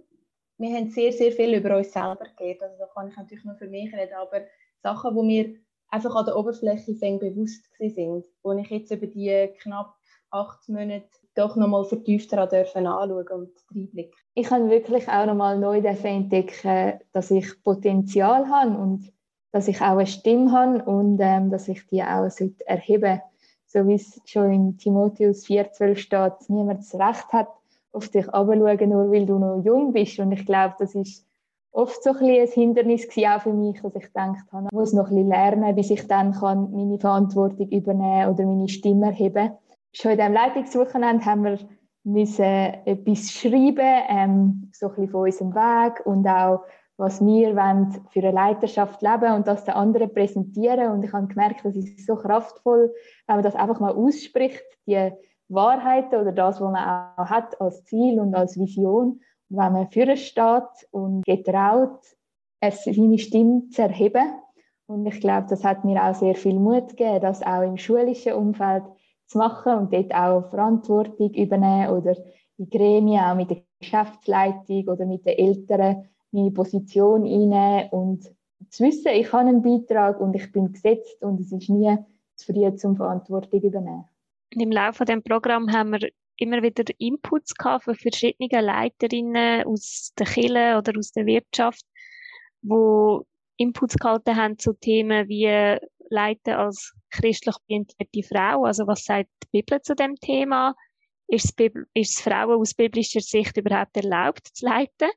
wir 0.63 0.77
haben 0.77 0.91
sehr, 0.91 1.13
sehr 1.13 1.33
viel 1.33 1.55
über 1.55 1.77
uns 1.77 1.93
selber 1.93 2.25
gelernt. 2.37 2.63
Also 2.63 2.77
da 2.79 2.87
kann 2.95 3.09
ich 3.09 3.17
natürlich 3.17 3.45
nur 3.45 3.57
für 3.57 3.67
mich 3.67 3.93
reden, 3.93 4.15
aber 4.15 4.43
Sachen, 4.83 5.15
die 5.15 5.29
wir 5.29 5.55
einfach 5.89 6.15
an 6.15 6.25
der 6.25 6.37
Oberfläche 6.37 6.95
bewusst 6.95 7.69
sind, 7.79 8.25
wo 8.43 8.53
ich 8.53 8.71
jetzt 8.71 8.93
über 8.93 9.07
die 9.07 9.51
knapp 9.61 9.95
acht 10.31 10.69
Monaten 10.69 11.05
doch 11.35 11.57
nochmal 11.57 11.85
vertiefter 11.85 12.43
anschauen 12.43 12.87
und 12.87 13.51
reinblicken. 13.75 14.15
Ich 14.35 14.51
habe 14.51 14.71
wirklich 14.71 15.09
auch 15.09 15.27
nochmal 15.27 15.59
neu 15.59 15.79
entdecken, 15.79 17.01
dass 17.13 17.31
ich 17.31 17.63
Potenzial 17.63 18.49
habe 18.49 18.77
und 18.77 19.13
dass 19.51 19.69
ich 19.69 19.81
auch 19.81 19.99
eine 19.99 20.07
Stimme 20.07 20.53
habe 20.53 20.85
und 20.85 21.19
ähm, 21.21 21.51
dass 21.51 21.69
ich 21.69 21.87
die 21.89 22.03
auch 22.03 22.29
erheben 22.67 23.21
sollte. 23.21 23.23
So 23.67 23.89
wie 23.89 23.95
es 23.95 24.21
schon 24.27 24.53
in 24.53 24.79
Timotheus 24.79 25.47
4,12 25.47 25.97
steht, 25.97 26.51
niemand 26.51 26.81
das 26.81 26.95
Recht 26.95 27.33
hat, 27.33 27.49
auf 27.93 28.09
dich 28.09 28.27
herabzuschauen, 28.27 28.89
nur 28.89 29.11
weil 29.11 29.27
du 29.27 29.39
noch 29.39 29.63
jung 29.65 29.93
bist. 29.93 30.19
Und 30.19 30.33
ich 30.33 30.47
glaube, 30.47 30.75
das 30.79 30.95
ist 30.95 31.27
oft 31.71 32.03
so 32.03 32.11
ein, 32.11 32.25
ein 32.25 32.47
Hindernis 32.49 33.07
auch 33.09 33.41
für 33.43 33.53
mich, 33.53 33.81
dass 33.81 33.95
ich 33.95 34.05
gedacht 34.05 34.53
habe, 34.53 34.69
ich 34.71 34.77
muss 34.77 34.93
noch 34.93 35.09
ein 35.09 35.15
bisschen 35.15 35.29
lernen, 35.29 35.75
bis 35.75 35.91
ich 35.91 36.07
dann 36.07 36.33
kann 36.33 36.71
meine 36.73 36.99
Verantwortung 36.99 37.69
übernehmen 37.69 38.31
oder 38.31 38.45
meine 38.45 38.69
Stimme 38.69 39.07
erheben 39.07 39.53
Schon 39.95 40.13
in 40.13 40.17
diesem 40.17 40.33
Leitungswochenende 40.33 41.25
haben 41.27 41.45
wir 41.45 41.59
müssen 42.05 42.45
etwas 42.45 43.31
schreiben, 43.31 44.03
ähm, 44.09 44.71
so 44.73 44.87
ein 44.89 44.95
bisschen 44.95 45.11
von 45.11 45.21
unserem 45.23 45.55
Weg 45.55 46.07
und 46.07 46.27
auch, 46.27 46.65
was 46.97 47.25
wir 47.25 47.55
wollen 47.55 48.07
für 48.11 48.21
eine 48.21 48.33
Leiterschaft 48.33 49.03
leben 49.03 49.35
und 49.35 49.47
das 49.47 49.65
den 49.65 49.75
anderen 49.75 50.13
präsentieren. 50.13 50.93
Und 50.93 51.05
ich 51.05 51.13
habe 51.13 51.27
gemerkt, 51.27 51.65
das 51.65 51.77
ist 51.77 52.07
so 52.07 52.17
kraftvoll, 52.17 52.93
wenn 53.27 53.37
man 53.37 53.43
das 53.43 53.55
einfach 53.55 53.81
mal 53.81 53.93
ausspricht, 53.93 54.65
die 54.87 55.11
Wahrheiten 55.49 56.21
oder 56.21 56.33
das, 56.33 56.61
was 56.61 56.73
man 56.73 56.85
auch 57.17 57.27
hat 57.27 57.61
als 57.61 57.85
Ziel 57.85 58.21
und 58.21 58.35
als 58.35 58.59
Vision 58.59 59.21
wenn 59.53 59.73
man 59.73 59.89
für 59.89 60.17
steht 60.17 60.89
und 60.91 61.25
getraut, 61.25 62.01
seine 62.61 63.19
Stimme 63.19 63.69
zu 63.69 63.83
erheben. 63.83 64.33
Und 64.87 65.07
ich 65.07 65.21
glaube, 65.21 65.47
das 65.49 65.63
hat 65.63 65.85
mir 65.85 66.03
auch 66.03 66.15
sehr 66.15 66.35
viel 66.35 66.59
Mut 66.59 66.91
gegeben, 66.91 67.21
das 67.21 67.43
auch 67.43 67.63
im 67.63 67.77
schulischen 67.77 68.33
Umfeld 68.33 68.85
zu 69.27 69.39
machen 69.39 69.75
und 69.75 69.93
dort 69.93 70.15
auch 70.15 70.51
Verantwortung 70.51 71.31
übernehmen 71.35 71.91
oder 71.91 72.17
in 72.59 72.69
Gremien, 72.69 73.25
auch 73.25 73.35
mit 73.35 73.51
der 73.51 73.63
Geschäftsleitung 73.81 74.89
oder 74.89 75.07
mit 75.07 75.25
den 75.27 75.39
Eltern 75.39 76.09
meine 76.31 76.51
Position 76.51 77.25
einnehmen 77.25 77.91
und 77.91 78.25
zu 78.71 78.85
wissen, 78.85 79.13
ich 79.13 79.33
habe 79.33 79.49
einen 79.49 79.63
Beitrag 79.63 80.21
und 80.21 80.35
ich 80.35 80.51
bin 80.53 80.73
gesetzt 80.73 81.23
und 81.23 81.41
es 81.41 81.53
ist 81.53 81.69
nie 81.69 81.99
zu 82.37 82.53
früh 82.53 82.75
zum 82.77 82.97
Verantwortung 82.97 83.61
übernehmen. 83.61 84.05
Und 84.55 84.61
Im 84.61 84.71
Laufe 84.71 85.05
des 85.05 85.23
Programms 85.23 85.73
haben 85.73 85.93
wir 85.93 86.11
immer 86.37 86.63
wieder 86.63 86.85
Inputs 86.99 87.55
gehabt 87.55 87.85
von 87.85 87.95
verschiedenen 87.95 88.65
Leiterinnen 88.65 89.65
aus 89.65 90.13
der 90.19 90.27
Kirche 90.27 90.77
oder 90.77 90.93
aus 90.99 91.13
der 91.13 91.27
Wirtschaft, 91.27 91.85
wo 92.61 93.25
Inputs 93.57 93.97
gehalten 93.97 94.37
haben 94.37 94.59
zu 94.59 94.75
Themen 94.75 95.29
wie 95.29 95.79
Leiten 96.11 96.55
als 96.55 96.93
christlich 97.11 97.55
orientierte 97.65 98.23
Frau. 98.23 98.65
Also 98.65 98.87
was 98.87 99.05
sagt 99.05 99.31
die 99.45 99.63
Bibel 99.63 99.81
zu 99.81 99.95
dem 99.95 100.17
Thema? 100.17 100.75
Ist 101.29 101.55
es, 101.95 102.21
Frauen 102.21 102.61
aus 102.61 102.75
biblischer 102.75 103.21
Sicht 103.21 103.57
überhaupt 103.57 103.97
erlaubt 103.97 104.49
zu 104.53 104.67
leiten? 104.67 105.11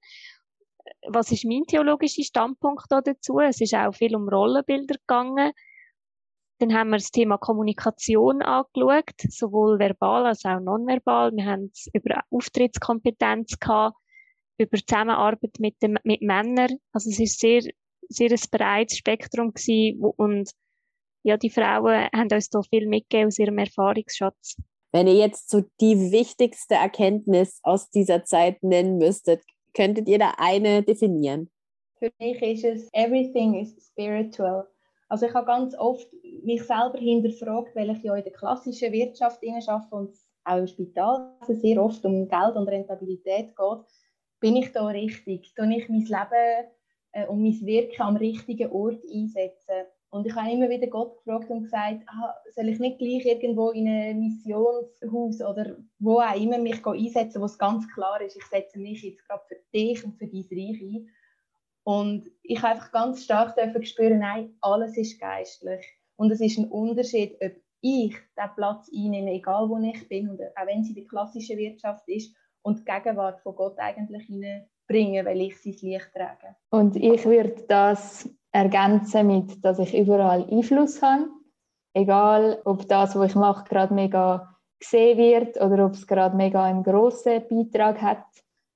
Was 1.07 1.31
ist 1.31 1.43
mein 1.43 1.63
theologischer 1.67 2.23
Standpunkt 2.23 2.85
dazu? 2.89 3.39
Es 3.39 3.59
ist 3.59 3.73
auch 3.73 3.93
viel 3.93 4.15
um 4.15 4.29
Rollenbilder 4.29 4.95
gegangen. 4.95 5.51
Dann 6.59 6.73
haben 6.73 6.89
wir 6.89 6.97
das 6.97 7.11
Thema 7.11 7.37
Kommunikation 7.37 8.41
angeschaut, 8.41 9.13
sowohl 9.29 9.77
verbal 9.77 10.25
als 10.25 10.45
auch 10.45 10.59
nonverbal. 10.59 11.31
Wir 11.35 11.45
haben 11.45 11.69
es 11.73 11.87
über 11.93 12.21
Auftrittskompetenz 12.29 13.59
gehabt, 13.59 13.97
über 14.57 14.77
Zusammenarbeit 14.77 15.57
mit, 15.59 15.81
dem, 15.81 15.97
mit 16.03 16.21
Männern. 16.21 16.77
Also 16.93 17.09
es 17.09 17.19
ist 17.19 17.39
sehr, 17.39 17.61
sehr 18.07 18.31
ein 18.31 18.39
breites 18.51 18.97
Spektrum 18.97 19.53
gewesen 19.53 20.01
und 20.01 20.49
ja, 21.23 21.37
die 21.37 21.49
Frauen 21.49 22.07
haben 22.13 22.31
uns 22.31 22.49
da 22.49 22.61
viel 22.61 22.87
mitgegeben 22.87 23.27
aus 23.27 23.39
ihrem 23.39 23.57
Erfahrungsschatz. 23.57 24.57
Wenn 24.91 25.07
ihr 25.07 25.15
jetzt 25.15 25.49
so 25.49 25.63
die 25.81 26.11
wichtigste 26.11 26.75
Erkenntnis 26.75 27.59
aus 27.63 27.89
dieser 27.89 28.23
Zeit 28.23 28.63
nennen 28.63 28.97
müsstet, 28.97 29.41
könntet 29.73 30.07
ihr 30.07 30.19
da 30.19 30.35
eine 30.37 30.83
definieren? 30.83 31.49
Für 31.97 32.11
mich 32.19 32.41
ist 32.41 32.63
es, 32.63 32.89
everything 32.93 33.55
is 33.55 33.75
spiritual. 33.87 34.67
Also 35.07 35.27
ich 35.27 35.33
habe 35.33 35.45
ganz 35.45 35.75
oft 35.77 36.07
mich 36.43 36.63
selber 36.63 36.97
hinterfragt, 36.97 37.75
weil 37.75 37.91
ich 37.91 38.03
ja 38.03 38.15
in 38.15 38.23
der 38.23 38.33
klassischen 38.33 38.91
Wirtschaft 38.91 39.41
arbeite 39.43 39.95
und 39.95 40.15
auch 40.43 40.57
im 40.57 40.67
Spital 40.67 41.33
sehr 41.47 41.83
oft 41.83 42.03
um 42.05 42.27
Geld 42.27 42.55
und 42.55 42.67
Rentabilität 42.67 43.55
geht. 43.55 43.85
Bin 44.39 44.55
ich 44.55 44.71
da 44.71 44.87
richtig? 44.87 45.53
Tue 45.55 45.75
ich 45.75 45.89
mein 45.89 46.01
Leben 46.01 46.67
äh, 47.13 47.27
und 47.27 47.41
mein 47.41 47.59
Wirken 47.65 48.01
am 48.01 48.15
richtigen 48.15 48.71
Ort 48.71 49.03
einsetzen? 49.11 49.85
Und 50.15 50.25
ich 50.25 50.35
habe 50.35 50.51
immer 50.51 50.69
wieder 50.69 50.87
Gott 50.87 51.17
gefragt 51.17 51.49
und 51.49 51.63
gesagt, 51.63 52.03
ah, 52.07 52.33
soll 52.53 52.69
ich 52.69 52.79
nicht 52.79 52.99
gleich 52.99 53.25
irgendwo 53.25 53.71
in 53.71 53.87
ein 53.87 54.19
Missionshaus 54.19 55.41
oder 55.41 55.75
wo 55.99 56.19
auch 56.19 56.39
immer 56.39 56.57
mich 56.57 56.85
einsetzen, 56.85 57.41
wo 57.41 57.45
es 57.45 57.57
ganz 57.57 57.85
klar 57.93 58.21
ist, 58.21 58.37
ich 58.37 58.45
setze 58.45 58.79
mich 58.79 59.03
jetzt 59.03 59.27
gerade 59.27 59.43
für 59.47 59.57
dich 59.73 60.05
und 60.05 60.17
für 60.17 60.27
dein 60.27 60.45
Reich 60.51 60.81
ein. 60.81 61.09
Und 61.85 62.31
ich 62.41 62.61
habe 62.61 62.73
einfach 62.73 62.91
ganz 62.91 63.23
stark 63.23 63.55
dürfen 63.55 63.85
spüren, 63.85 64.19
nein, 64.19 64.55
alles 64.61 64.97
ist 64.97 65.19
geistlich. 65.19 65.85
Und 66.17 66.31
es 66.31 66.41
ist 66.41 66.57
ein 66.57 66.69
Unterschied, 66.69 67.35
ob 67.41 67.51
ich 67.81 68.15
diesen 68.15 68.55
Platz 68.55 68.89
einnehme, 68.91 69.33
egal 69.33 69.69
wo 69.69 69.77
ich 69.77 70.07
bin, 70.09 70.31
oder 70.31 70.51
auch 70.55 70.65
wenn 70.65 70.81
es 70.81 70.89
in 70.89 70.95
der 70.95 71.05
klassischen 71.05 71.57
Wirtschaft 71.57 72.07
ist, 72.07 72.35
und 72.63 72.79
die 72.79 72.85
Gegenwart 72.85 73.39
von 73.41 73.55
Gott 73.55 73.77
eigentlich 73.77 74.25
hineinbringen, 74.25 75.25
weil 75.25 75.41
ich 75.41 75.61
sein 75.61 75.75
Licht 75.81 76.09
trage. 76.15 76.55
Und 76.71 76.95
ich 76.95 77.23
würde 77.25 77.63
das 77.67 78.27
ergänzen 78.51 79.27
mit, 79.27 79.63
dass 79.63 79.77
ich 79.77 79.95
überall 79.95 80.49
Einfluss 80.49 81.03
habe. 81.03 81.27
Egal, 81.93 82.59
ob 82.65 82.87
das, 82.87 83.15
was 83.15 83.29
ich 83.29 83.35
mache, 83.35 83.69
gerade 83.69 83.93
mega 83.93 84.57
gesehen 84.79 85.17
wird 85.19 85.61
oder 85.61 85.85
ob 85.85 85.93
es 85.93 86.07
gerade 86.07 86.35
mega 86.35 86.63
einen 86.63 86.83
grossen 86.83 87.43
Beitrag 87.47 88.01
hat 88.01 88.25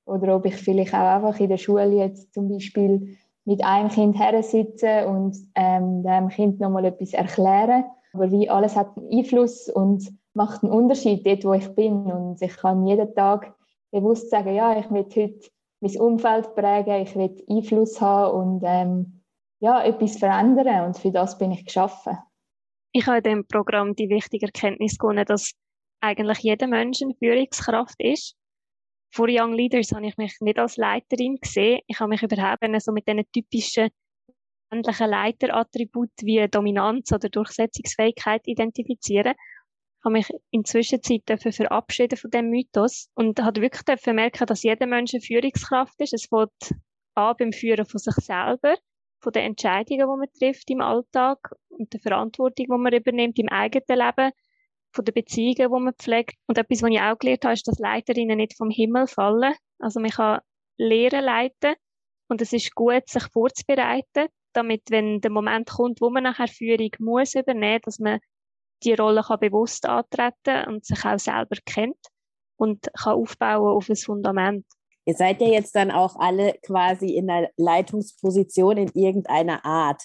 oder 0.10 0.36
ob 0.36 0.46
ich 0.46 0.56
vielleicht 0.56 0.94
auch 0.94 1.00
einfach 1.00 1.40
in 1.40 1.50
der 1.50 1.58
Schule 1.58 1.96
jetzt 1.96 2.34
zum 2.34 2.50
Beispiel 2.50 3.18
mit 3.46 3.64
einem 3.64 3.90
Kind 3.90 4.20
her 4.20 4.42
sitze 4.44 5.08
und 5.08 5.36
ähm, 5.56 6.04
dem 6.04 6.30
Kind 6.30 6.60
nochmal 6.60 6.86
etwas 6.86 7.14
erklären. 7.14 7.86
Aber 8.14 8.32
wie 8.32 8.50
alles 8.50 8.76
hat 8.76 8.96
einen 8.98 9.12
Einfluss 9.12 9.70
und 9.70 10.12
macht 10.34 10.64
einen 10.64 10.72
Unterschied 10.72 11.26
dort, 11.26 11.46
wo 11.46 11.54
ich 11.54 11.68
bin. 11.76 12.12
Und 12.12 12.42
ich 12.42 12.56
kann 12.58 12.86
jeden 12.86 13.14
Tag 13.16 13.54
bewusst 13.92 14.30
sagen, 14.30 14.54
ja, 14.54 14.78
ich 14.80 14.90
will 14.92 15.06
heute 15.16 15.50
mein 15.82 15.98
Umfeld 15.98 16.56
prägen, 16.56 17.02
ich 17.02 17.16
will 17.16 17.36
Einfluss 17.50 18.02
haben 18.02 18.38
und 18.40 18.64
ähm, 18.66 19.22
ja, 19.60 19.84
etwas 19.84 20.18
verändern. 20.18 20.86
Und 20.86 20.98
für 20.98 21.12
das 21.12 21.38
bin 21.38 21.52
ich 21.52 21.66
geschaffen. 21.66 22.18
Ich 22.92 23.06
habe 23.08 23.18
in 23.18 23.24
diesem 23.24 23.48
Programm 23.48 23.96
die 23.96 24.10
wichtige 24.10 24.48
Erkenntnis 24.48 24.98
gewonnen, 24.98 25.26
dass 25.26 25.52
eigentlich 26.02 26.40
jeder 26.40 26.68
Mensch 26.68 27.02
eine 27.02 27.14
Führungskraft 27.16 28.02
ist 28.02 28.36
vor 29.12 29.28
Young 29.30 29.54
Leaders 29.54 29.92
habe 29.92 30.08
ich 30.08 30.18
mich 30.18 30.36
nicht 30.40 30.60
als 30.60 30.78
Leiterin 30.78 31.38
gesehen. 31.42 31.82
Ich 31.88 32.00
habe 32.00 32.10
mich 32.10 32.24
überhaupt 32.24 32.64
so 32.82 32.92
mit 32.92 33.08
diesen 33.08 33.26
typischen 33.32 33.90
männlichen 34.72 35.10
Leiterattributen 35.10 36.28
wie 36.28 36.48
Dominanz 36.48 37.12
oder 37.12 37.30
Durchsetzungsfähigkeit 37.30 38.42
identifizieren. 38.46 39.34
Ich 39.34 40.06
habe 40.06 40.14
mich 40.14 40.30
in 40.52 40.62
der 40.62 40.72
Zwischenzeit 40.72 41.24
verabschieden 41.54 42.18
von 42.18 42.32
dem 42.32 42.50
Mythos 42.50 43.10
und 43.16 43.42
habe 43.42 43.62
wirklich 43.62 44.06
merken, 44.14 44.46
dass 44.46 44.64
jeder 44.64 44.86
Mensch 44.86 45.14
eine 45.14 45.22
Führungskraft 45.22 46.00
ist. 46.00 46.14
Es 46.14 46.28
fängt 46.28 46.52
an 47.16 47.36
beim 47.38 47.52
Führen 47.52 47.86
von 47.86 48.00
sich 48.00 48.16
selber, 48.16 48.76
von 49.22 49.34
den 49.34 49.44
Entscheidungen, 49.44 50.00
die 50.00 50.06
man 50.06 50.34
trifft 50.40 50.70
im 50.70 50.82
Alltag 50.82 51.52
und 51.70 51.92
der 51.92 52.00
Verantwortung, 52.00 52.66
die 52.66 52.72
man 52.72 52.94
übernimmt 52.94 53.40
im 53.40 53.50
eigenen 53.50 54.00
Leben 54.00 54.32
von 54.92 55.06
den 55.06 55.14
Beziehungen, 55.14 55.56
die 55.56 55.84
man 55.84 55.94
pflegt. 55.94 56.36
Und 56.48 56.58
etwas, 56.58 56.82
was 56.82 56.90
ich 56.90 57.02
auch 57.02 57.18
gelernt 57.18 57.44
habe, 57.44 57.54
ist, 57.54 57.68
dass 57.68 57.80
Leiterinnen 57.80 58.38
nicht 58.38 58.58
vom 58.58 58.70
Himmel 58.70 59.08
fallen. 59.08 59.54
Also 59.80 60.00
man 60.00 60.12
kann 60.12 60.42
Lehren 60.78 61.24
leiten 61.24 61.76
und 62.30 62.42
es 62.42 62.54
ist 62.54 62.74
gut, 62.76 63.08
sich 63.08 63.24
vorzubereiten, 63.32 64.28
damit, 64.54 64.84
wenn 64.90 65.22
der 65.22 65.32
Moment 65.32 65.70
kommt, 65.70 66.02
wo 66.02 66.10
man 66.10 66.24
nachher 66.24 66.48
Führung 66.48 66.92
muss 67.00 67.36
übernehmen, 67.36 67.82
dass 67.84 68.00
man 68.00 68.20
die 68.84 68.94
Rolle 68.94 69.24
kann 69.24 69.40
bewusst 69.40 69.86
antreten 69.86 70.68
und 70.68 70.86
sich 70.86 71.04
auch 71.06 71.20
selber 71.20 71.58
kennt 71.66 71.98
und 72.58 72.88
kann 72.98 73.14
aufbauen 73.14 73.76
auf 73.76 73.90
ein 73.90 73.96
Fundament. 73.96 74.66
Ihr 75.10 75.16
seid 75.16 75.42
ja 75.42 75.48
jetzt 75.48 75.76
dann 75.76 75.90
auch 75.90 76.18
alle 76.18 76.54
quasi 76.64 77.08
in 77.16 77.26
der 77.26 77.50
Leitungsposition 77.58 78.78
in 78.78 78.92
irgendeiner 78.94 79.66
Art. 79.66 80.04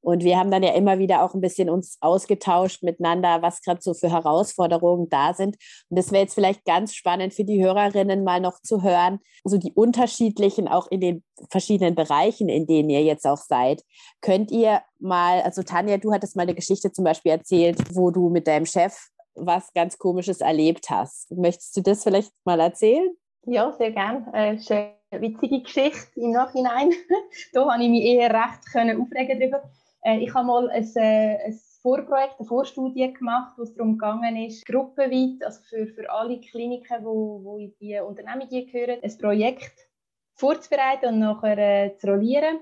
Und 0.00 0.24
wir 0.24 0.36
haben 0.36 0.50
dann 0.50 0.64
ja 0.64 0.72
immer 0.72 0.98
wieder 0.98 1.22
auch 1.22 1.34
ein 1.34 1.40
bisschen 1.40 1.70
uns 1.70 1.98
ausgetauscht 2.00 2.82
miteinander, 2.82 3.42
was 3.42 3.62
gerade 3.62 3.80
so 3.80 3.94
für 3.94 4.10
Herausforderungen 4.10 5.08
da 5.08 5.34
sind. 5.34 5.56
Und 5.88 5.96
das 5.96 6.10
wäre 6.10 6.24
jetzt 6.24 6.34
vielleicht 6.34 6.64
ganz 6.64 6.94
spannend 6.94 7.32
für 7.32 7.44
die 7.44 7.62
Hörerinnen 7.62 8.24
mal 8.24 8.40
noch 8.40 8.60
zu 8.60 8.82
hören, 8.82 9.20
so 9.44 9.56
die 9.56 9.72
unterschiedlichen, 9.72 10.66
auch 10.66 10.90
in 10.90 11.00
den 11.00 11.24
verschiedenen 11.48 11.94
Bereichen, 11.94 12.48
in 12.48 12.66
denen 12.66 12.90
ihr 12.90 13.04
jetzt 13.04 13.28
auch 13.28 13.38
seid. 13.38 13.84
Könnt 14.20 14.50
ihr 14.50 14.82
mal, 14.98 15.42
also 15.42 15.62
Tanja, 15.62 15.98
du 15.98 16.12
hattest 16.12 16.34
mal 16.34 16.42
eine 16.42 16.56
Geschichte 16.56 16.90
zum 16.90 17.04
Beispiel 17.04 17.30
erzählt, 17.30 17.78
wo 17.94 18.10
du 18.10 18.30
mit 18.30 18.48
deinem 18.48 18.66
Chef 18.66 18.98
was 19.36 19.72
ganz 19.74 19.96
Komisches 19.96 20.40
erlebt 20.40 20.90
hast. 20.90 21.30
Möchtest 21.30 21.76
du 21.76 21.82
das 21.82 22.02
vielleicht 22.02 22.32
mal 22.44 22.58
erzählen? 22.58 23.14
Ja, 23.46 23.72
sehr 23.72 23.92
gerne. 23.92 24.26
Äh, 24.34 24.56
ist 24.56 24.70
eine 24.70 24.92
witzige 25.12 25.62
Geschichte 25.62 26.20
im 26.20 26.32
Nachhinein. 26.32 26.90
da 27.52 27.64
konnte 27.64 27.84
ich 27.84 27.90
mich 27.90 28.04
eher 28.04 28.30
recht 28.32 28.66
können 28.72 29.00
aufregen 29.00 29.40
darüber. 29.40 29.62
Äh, 30.02 30.18
ich 30.18 30.34
habe 30.34 30.46
mal 30.46 30.70
ein, 30.70 30.90
äh, 30.96 31.46
ein 31.46 31.60
Vorprojekt, 31.82 32.38
eine 32.38 32.46
Vorstudie 32.46 33.12
gemacht, 33.12 33.54
wo 33.56 33.62
es 33.62 33.74
darum 33.74 33.92
gegangen 33.98 34.36
ist, 34.36 34.66
gruppenweit, 34.66 35.42
also 35.44 35.62
für, 35.62 35.86
für 35.86 36.10
alle 36.10 36.38
Kliniken, 36.40 37.04
wo, 37.04 37.40
wo 37.42 37.58
in 37.58 37.74
die 37.80 37.98
Unternehmen 37.98 38.48
gehören, 38.48 39.02
ein 39.02 39.18
Projekt 39.18 39.88
vorzubereiten 40.34 41.14
und 41.14 41.18
nachher 41.20 41.58
äh, 41.58 41.96
zu 41.96 42.08
rollieren. 42.08 42.60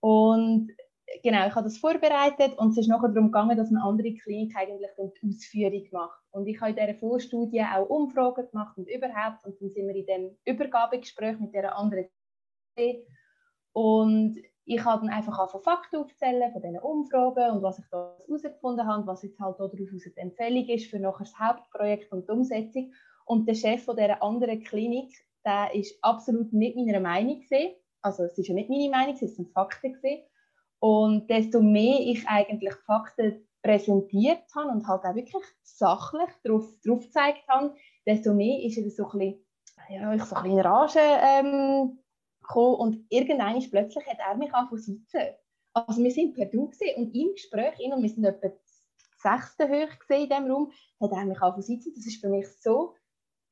Und 0.00 0.72
genau, 1.22 1.46
ich 1.46 1.54
habe 1.54 1.64
das 1.64 1.78
vorbereitet 1.78 2.58
und 2.58 2.70
es 2.70 2.78
ist 2.78 2.88
nachher 2.88 3.08
darum 3.08 3.30
gegangen, 3.30 3.56
dass 3.56 3.68
eine 3.68 3.82
andere 3.82 4.14
Klinik 4.14 4.56
eigentlich 4.56 4.90
die 4.96 5.28
Ausführung 5.28 5.88
macht. 5.92 6.20
Und 6.30 6.46
ich 6.46 6.60
habe 6.60 6.70
in 6.70 6.76
dieser 6.76 6.98
Vorstudie 6.98 7.62
auch 7.62 7.88
Umfragen 7.88 8.48
gemacht 8.50 8.76
und 8.78 8.88
überhaupt 8.88 9.44
und 9.44 9.60
dann 9.60 9.70
sind 9.70 9.88
wir 9.88 9.94
in 9.94 10.06
dem 10.06 10.36
Übergabegespräch 10.44 11.38
mit 11.38 11.54
dieser 11.54 11.76
anderen 11.76 12.08
und 13.72 14.36
ich 14.64 14.84
habe 14.84 15.06
dann 15.06 15.14
einfach 15.14 15.50
von 15.50 15.62
Fakten 15.62 15.96
aufzählen 15.96 16.52
von 16.52 16.62
diesen 16.62 16.78
Umfragen 16.78 17.56
und 17.56 17.62
was 17.62 17.78
ich 17.78 17.84
da 17.90 18.16
herausgefunden 18.26 18.86
habe, 18.86 19.06
was 19.06 19.22
jetzt 19.22 19.40
halt 19.40 19.58
daraus 19.58 19.72
die 19.76 20.12
Empfehlung 20.16 20.68
ist 20.68 20.90
für 20.90 20.98
nachher 20.98 21.24
das 21.24 21.38
Hauptprojekt 21.38 22.12
und 22.12 22.28
die 22.28 22.32
Umsetzung. 22.32 22.92
Und 23.24 23.48
der 23.48 23.54
Chef 23.54 23.84
von 23.84 23.96
dieser 23.96 24.22
anderen 24.22 24.62
Klinik, 24.62 25.12
der 25.44 25.74
ist 25.74 25.98
absolut 26.02 26.52
nicht 26.52 26.76
meiner 26.76 27.00
Meinung 27.00 27.40
gewesen. 27.40 27.74
Also 28.02 28.24
es 28.24 28.38
ist 28.38 28.48
ja 28.48 28.54
nicht 28.54 28.70
meine 28.70 28.90
Meinung, 28.90 29.16
es 29.20 29.36
sind 29.36 29.52
Fakten 29.52 29.94
gewesen. 29.94 30.22
Und 30.82 31.30
desto 31.30 31.62
mehr 31.62 32.00
ich 32.00 32.26
eigentlich 32.26 32.74
Fakten 32.74 33.46
präsentiert 33.62 34.42
habe 34.56 34.70
und 34.70 34.88
halt 34.88 35.04
auch 35.04 35.14
wirklich 35.14 35.44
sachlich 35.62 36.28
darauf, 36.42 36.64
darauf 36.84 37.04
gezeigt 37.04 37.46
habe, 37.46 37.76
desto 38.04 38.34
mehr 38.34 38.60
ist 38.64 38.78
er 38.78 38.90
so 38.90 39.08
ein 39.10 39.18
bisschen, 39.18 39.46
ja, 39.90 40.12
ich 40.12 40.24
so 40.24 40.34
ein 40.34 40.42
bisschen 40.42 40.58
in 40.58 40.64
Rage 40.64 40.98
ähm, 40.98 41.98
gekommen 42.40 42.74
und 42.74 43.06
irgendwann 43.10 43.62
plötzlich 43.70 44.04
hat 44.08 44.18
er 44.18 44.36
mich 44.36 44.52
angefangen 44.52 44.70
zu 44.70 44.76
sitzen. 44.78 45.20
Also 45.72 46.02
wir 46.02 46.10
sind 46.10 46.34
per 46.34 46.46
Du 46.46 46.64
und 46.96 47.14
im 47.14 47.32
Gespräch, 47.32 47.78
und 47.78 48.02
wir 48.02 48.08
sind 48.08 48.24
etwa 48.24 48.50
sechste 49.18 49.68
hoch 49.68 50.10
in 50.10 50.28
diesem 50.28 50.50
Raum, 50.50 50.72
hat 51.00 51.12
er 51.12 51.24
mich 51.24 51.40
angefangen 51.40 51.62
zu 51.62 51.62
sitzen. 51.62 51.92
Das 51.94 52.06
ist 52.06 52.20
für 52.20 52.28
mich 52.28 52.48
so, 52.60 52.96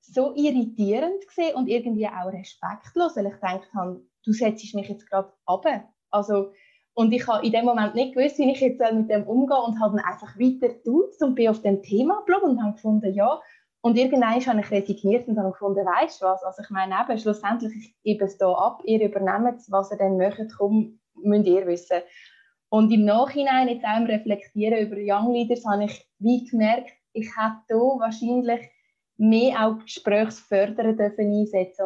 so 0.01 0.35
irritierend 0.35 1.23
und 1.55 1.69
irgendwie 1.69 2.09
auch 2.09 2.33
respektlos, 2.33 3.15
weil 3.15 3.27
ich 3.27 3.35
gedacht 3.35 3.73
habe, 3.73 4.05
du 4.25 4.33
setzt 4.33 4.75
mich 4.75 4.89
jetzt 4.89 5.09
gerade 5.09 5.33
ab. 5.47 5.65
Also, 6.11 6.53
und 6.95 7.13
ich 7.13 7.27
habe 7.27 7.45
in 7.47 7.53
dem 7.53 7.65
Moment 7.65 7.95
nicht 7.95 8.15
gewusst, 8.15 8.39
wie 8.39 8.51
ich 8.51 8.61
jetzt 8.61 8.81
mit 8.93 9.11
dem 9.11 9.25
umgehe 9.25 9.57
und 9.57 9.81
habe 9.81 9.97
dann 9.97 10.05
einfach 10.05 10.39
weiter 10.39 10.75
getuzt 10.75 11.23
und 11.23 11.35
bin 11.35 11.49
auf 11.49 11.63
dem 11.63 11.83
Thema 11.83 12.21
geblieben 12.21 12.51
und 12.51 12.63
habe 12.63 12.75
gefunden, 12.75 13.15
ja, 13.15 13.41
und 13.83 13.97
irgendwann 13.97 14.45
habe 14.45 14.61
ich 14.61 14.71
resigniert 14.71 15.27
und 15.27 15.39
habe 15.39 15.53
gefunden, 15.53 15.87
weißt 15.87 16.21
du 16.21 16.27
was, 16.27 16.43
also 16.43 16.63
ich 16.63 16.71
meine 16.71 16.95
eben, 17.01 17.19
schlussendlich, 17.19 17.73
ich 17.75 18.03
gebe 18.03 18.27
es 18.27 18.37
hier 18.37 18.49
ab, 18.49 18.83
ihr 18.85 19.03
übernehmt 19.03 19.59
es, 19.59 19.71
was 19.71 19.91
ihr 19.91 19.97
dann 19.97 20.19
möchtet, 20.19 20.53
komm, 20.57 20.99
müsst 21.15 21.47
ihr 21.47 21.67
wissen. 21.67 22.03
Und 22.69 22.93
im 22.93 23.05
Nachhinein, 23.05 23.69
jetzt 23.69 23.85
auch 23.85 23.97
im 23.97 24.05
Reflektieren 24.05 24.87
über 24.87 24.97
Young 24.99 25.33
Leaders, 25.33 25.65
habe 25.65 25.85
ich 25.85 26.07
wie 26.19 26.45
gemerkt, 26.45 26.93
ich 27.13 27.29
hätte 27.37 27.63
hier 27.69 27.77
wahrscheinlich 27.77 28.61
mehr 29.17 29.67
auch 29.67 29.79
Gesprächsförderer 29.79 30.93
dürfen 30.93 31.31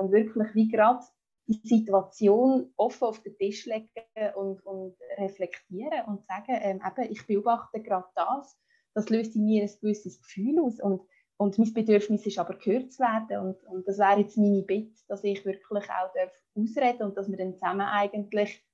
und 0.00 0.12
wirklich 0.12 0.54
wie 0.54 0.68
gerade 0.68 1.00
die 1.46 1.60
Situation 1.62 2.72
offen 2.76 3.04
auf 3.04 3.22
den 3.22 3.36
Tisch 3.36 3.66
legen 3.66 3.88
und, 4.36 4.64
und 4.64 4.96
reflektieren 5.18 6.06
und 6.06 6.24
sagen, 6.24 6.58
ähm, 6.60 6.80
eben, 6.86 7.12
ich 7.12 7.26
beobachte 7.26 7.82
gerade 7.82 8.06
das, 8.14 8.58
das 8.94 9.10
löst 9.10 9.36
in 9.36 9.44
mir 9.44 9.62
ein 9.62 9.70
gewisses 9.80 10.20
Gefühl 10.20 10.60
aus 10.60 10.80
und 10.80 11.02
und 11.36 11.58
mein 11.58 11.72
Bedürfnis 11.72 12.26
ist 12.26 12.38
aber 12.38 12.54
gehört 12.54 12.92
zu 12.92 13.00
werden. 13.00 13.38
Und, 13.38 13.64
und 13.64 13.88
das 13.88 13.98
wäre 13.98 14.20
jetzt 14.20 14.38
meine 14.38 14.62
Bitte, 14.62 14.94
dass 15.08 15.24
ich 15.24 15.44
wirklich 15.44 15.84
auch 15.84 16.12
darf 16.14 16.32
ausreden 16.54 17.02
und 17.02 17.16
dass 17.16 17.28
wir 17.28 17.36
dann 17.36 17.54
zusammen 17.54 17.86
eigentlich 17.86 18.64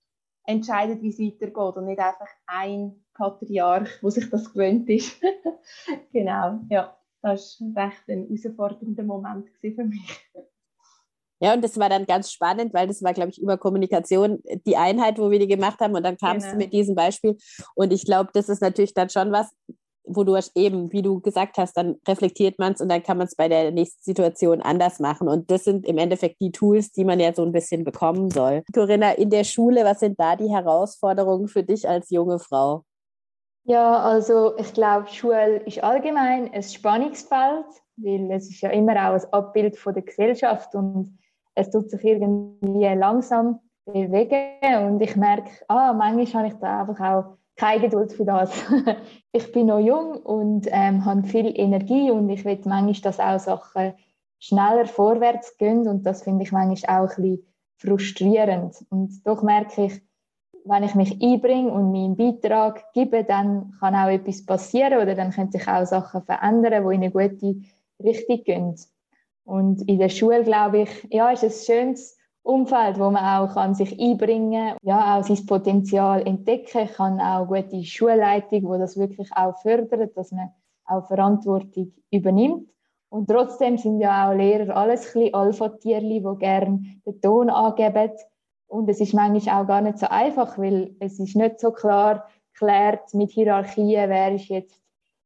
entscheiden, 0.44 1.00
wie 1.00 1.08
es 1.08 1.18
weitergeht 1.18 1.76
und 1.76 1.86
nicht 1.86 2.00
einfach 2.00 2.28
ein 2.46 3.04
Patriarch, 3.14 4.02
wo 4.02 4.10
sich 4.10 4.28
das 4.30 4.52
gewöhnt 4.52 4.88
ist. 4.88 5.20
genau, 6.12 6.60
ja, 6.68 6.96
das 7.22 7.60
war 7.60 7.86
recht 7.86 8.08
ein 8.08 8.26
herausfordernder 8.26 9.04
Moment 9.04 9.49
für 9.60 9.84
mich. 9.84 10.30
Ja, 11.40 11.54
und 11.54 11.64
das 11.64 11.78
war 11.78 11.88
dann 11.88 12.04
ganz 12.04 12.30
spannend, 12.30 12.74
weil 12.74 12.86
das 12.86 13.02
war, 13.02 13.14
glaube 13.14 13.30
ich, 13.30 13.40
über 13.40 13.56
Kommunikation 13.56 14.42
die 14.66 14.76
Einheit, 14.76 15.18
wo 15.18 15.30
wir 15.30 15.38
die 15.38 15.48
gemacht 15.48 15.80
haben. 15.80 15.94
Und 15.94 16.04
dann 16.04 16.18
kamst 16.18 16.46
genau. 16.46 16.58
du 16.58 16.64
mit 16.64 16.72
diesem 16.72 16.94
Beispiel. 16.94 17.36
Und 17.74 17.92
ich 17.92 18.04
glaube, 18.04 18.30
das 18.34 18.48
ist 18.48 18.60
natürlich 18.60 18.92
dann 18.92 19.08
schon 19.08 19.32
was, 19.32 19.50
wo 20.04 20.24
du 20.24 20.38
eben, 20.54 20.92
wie 20.92 21.02
du 21.02 21.20
gesagt 21.20 21.56
hast, 21.56 21.76
dann 21.76 21.96
reflektiert 22.06 22.58
man 22.58 22.72
es 22.72 22.80
und 22.80 22.88
dann 22.88 23.02
kann 23.02 23.16
man 23.16 23.26
es 23.26 23.36
bei 23.36 23.48
der 23.48 23.70
nächsten 23.70 24.02
Situation 24.02 24.60
anders 24.60 24.98
machen. 24.98 25.28
Und 25.28 25.50
das 25.50 25.64
sind 25.64 25.86
im 25.86 25.98
Endeffekt 25.98 26.40
die 26.40 26.52
Tools, 26.52 26.92
die 26.92 27.04
man 27.04 27.20
ja 27.20 27.32
so 27.32 27.42
ein 27.42 27.52
bisschen 27.52 27.84
bekommen 27.84 28.30
soll. 28.30 28.62
Corinna, 28.74 29.12
in 29.12 29.30
der 29.30 29.44
Schule, 29.44 29.84
was 29.84 30.00
sind 30.00 30.18
da 30.18 30.36
die 30.36 30.50
Herausforderungen 30.50 31.48
für 31.48 31.62
dich 31.62 31.88
als 31.88 32.10
junge 32.10 32.38
Frau? 32.38 32.84
Ja, 33.64 34.00
also 34.00 34.56
ich 34.56 34.72
glaube, 34.72 35.06
Schule 35.08 35.58
ist 35.58 35.82
allgemein 35.82 36.52
ein 36.52 36.62
Spannungsfeld, 36.62 37.66
weil 37.96 38.30
es 38.32 38.50
ist 38.50 38.62
ja 38.62 38.70
immer 38.70 38.92
auch 38.92 39.14
ein 39.14 39.32
Abbild 39.32 39.76
von 39.76 39.94
der 39.94 40.02
Gesellschaft 40.02 40.74
und 40.74 41.18
es 41.54 41.71
tut 41.71 41.91
sich 41.91 42.04
irgendwie 42.04 42.86
langsam 42.86 43.60
bewegen 43.86 44.86
und 44.86 45.00
ich 45.00 45.17
merke, 45.17 45.50
ah, 45.69 45.93
manchmal 45.93 46.45
habe 46.45 46.54
ich 46.54 46.60
da 46.60 46.80
einfach 46.80 47.00
auch 47.00 47.25
keine 47.56 47.82
Geduld 47.82 48.13
für 48.13 48.25
das. 48.25 48.50
ich 49.32 49.52
bin 49.52 49.67
noch 49.67 49.80
jung 49.80 50.13
und 50.13 50.67
ähm, 50.71 51.04
habe 51.04 51.25
viel 51.25 51.52
Energie 51.58 52.10
und 52.10 52.28
ich 52.30 52.45
will 52.45 52.58
manchmal, 52.65 52.95
dass 53.02 53.21
auch 53.21 53.39
Sachen 53.39 53.95
schneller 54.39 54.86
vorwärts 54.86 55.56
gehen 55.58 55.86
und 55.86 56.04
das 56.04 56.23
finde 56.23 56.45
ich 56.45 56.52
manchmal 56.52 57.04
auch 57.04 57.10
ein 57.19 57.23
bisschen 57.23 57.47
frustrierend. 57.76 58.76
Und 58.89 59.26
doch 59.26 59.43
merke 59.43 59.86
ich, 59.86 60.02
wenn 60.65 60.84
ich 60.84 60.95
mich 60.95 61.23
einbringe 61.23 61.71
und 61.71 61.93
meinen 61.93 62.17
Beitrag 62.17 62.93
gebe, 62.93 63.25
dann 63.25 63.75
kann 63.80 63.95
auch 63.95 64.08
etwas 64.08 64.45
passieren 64.45 65.00
oder 65.00 65.15
dann 65.15 65.30
können 65.30 65.50
sich 65.50 65.67
auch 65.67 65.86
Sachen 65.86 66.23
verändern, 66.23 66.84
die 66.89 66.95
in 66.95 67.02
eine 67.02 67.10
gute 67.10 67.56
Richtung 68.02 68.45
gehen. 68.45 68.76
Und 69.50 69.82
in 69.89 69.99
der 69.99 70.10
Schule, 70.10 70.45
glaube 70.45 70.82
ich, 70.82 71.08
ja, 71.10 71.28
ist 71.32 71.43
es 71.43 71.67
schönes 71.67 72.17
Umfeld, 72.45 73.00
wo 73.00 73.10
man 73.10 73.25
auch 73.25 73.52
kann 73.52 73.75
sich 73.75 74.00
einbringen 74.00 74.76
ja, 74.82 75.19
auch 75.19 75.25
sein 75.25 75.45
Potenzial 75.45 76.25
entdecken 76.25 76.86
kann, 76.86 77.21
auch 77.21 77.49
gute 77.49 77.82
Schulleitung, 77.82 78.63
wo 78.63 78.78
das 78.78 78.97
wirklich 78.97 79.28
auch 79.34 79.60
fördert, 79.60 80.17
dass 80.17 80.30
man 80.30 80.50
auch 80.84 81.04
Verantwortung 81.08 81.93
übernimmt. 82.13 82.69
Und 83.08 83.28
trotzdem 83.28 83.76
sind 83.76 83.99
ja 83.99 84.30
auch 84.30 84.36
Lehrer 84.36 84.76
alles 84.76 85.17
ein 85.17 85.34
Alpha-Tierli, 85.34 86.21
die 86.21 86.39
gerne 86.39 86.82
den 87.04 87.21
Ton 87.21 87.50
angeben. 87.50 88.13
Und 88.69 88.89
es 88.89 89.00
ist 89.00 89.15
manchmal 89.15 89.63
auch 89.63 89.67
gar 89.67 89.80
nicht 89.80 89.99
so 89.99 90.06
einfach, 90.06 90.58
weil 90.58 90.95
es 91.00 91.19
ist 91.19 91.34
nicht 91.34 91.58
so 91.58 91.73
klar 91.73 92.28
geklärt 92.52 93.13
mit 93.15 93.32
Hierarchien, 93.32 94.08
wer 94.08 94.32
ist 94.32 94.49
jetzt 94.49 94.80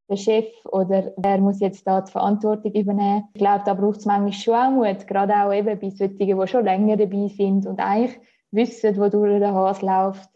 der 0.09 0.17
Chef 0.17 0.47
oder 0.67 1.13
wer 1.17 1.39
muss 1.39 1.61
jetzt 1.61 1.87
da 1.87 2.01
die 2.01 2.13
Verantwortung 2.13 2.73
übernehmen. 2.73 3.25
Ich 3.35 3.39
glaube, 3.39 3.63
da 3.65 3.75
braucht 3.75 3.99
es 3.99 4.07
manchmal 4.07 4.33
schon 4.33 4.55
auch 4.55 4.71
Mut, 4.71 5.07
gerade 5.07 5.35
auch 5.35 5.53
eben 5.53 5.79
bei 5.79 5.91
solchen, 5.91 6.19
die 6.19 6.47
schon 6.47 6.65
länger 6.65 6.97
dabei 6.97 7.29
sind 7.29 7.67
und 7.67 7.81
eigentlich 7.81 8.19
wissen, 8.51 8.97
wo 8.97 9.09
durch 9.09 9.39
der 9.39 9.55
Hase 9.55 9.87
läuft, 9.87 10.31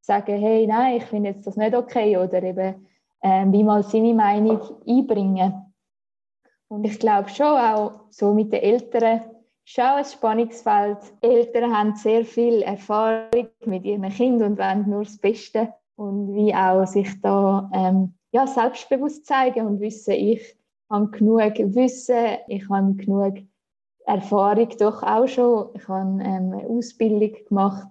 sagen, 0.00 0.38
hey, 0.38 0.66
nein, 0.66 0.98
ich 0.98 1.04
finde 1.04 1.30
jetzt 1.30 1.46
das 1.46 1.56
nicht 1.56 1.74
okay 1.74 2.16
oder 2.16 2.42
eben 2.42 2.86
äh, 3.22 3.46
wie 3.48 3.64
mal 3.64 3.82
seine 3.82 4.14
Meinung 4.14 4.60
einbringen. 4.86 5.72
Und 6.68 6.84
ich 6.84 6.98
glaube 6.98 7.28
schon 7.30 7.46
auch 7.46 8.00
so 8.10 8.34
mit 8.34 8.52
den 8.52 8.62
Eltern, 8.62 9.22
schon 9.64 9.84
ein 9.84 10.04
Spannungsfeld. 10.04 10.98
Eltern 11.22 11.76
haben 11.76 11.96
sehr 11.96 12.24
viel 12.24 12.62
Erfahrung 12.62 13.48
mit 13.64 13.84
ihren 13.84 14.08
Kindern 14.10 14.52
und 14.52 14.58
wollen 14.58 14.88
nur 14.88 15.04
das 15.04 15.18
Beste 15.18 15.72
und 15.96 16.34
wie 16.34 16.54
auch 16.54 16.86
sich 16.86 17.20
da 17.22 17.70
ähm, 17.72 18.14
ja, 18.34 18.48
selbstbewusst 18.48 19.26
zeigen 19.26 19.64
und 19.64 19.80
wissen, 19.80 20.12
ich 20.14 20.56
habe 20.90 21.08
genug 21.10 21.38
Wissen, 21.38 22.38
ich 22.48 22.68
habe 22.68 22.94
genug 22.94 23.38
Erfahrung 24.06 24.68
doch 24.78 25.02
auch 25.04 25.28
schon. 25.28 25.70
Ich 25.74 25.86
habe 25.86 26.20
ähm, 26.22 26.52
eine 26.52 26.66
Ausbildung 26.68 27.32
gemacht, 27.48 27.86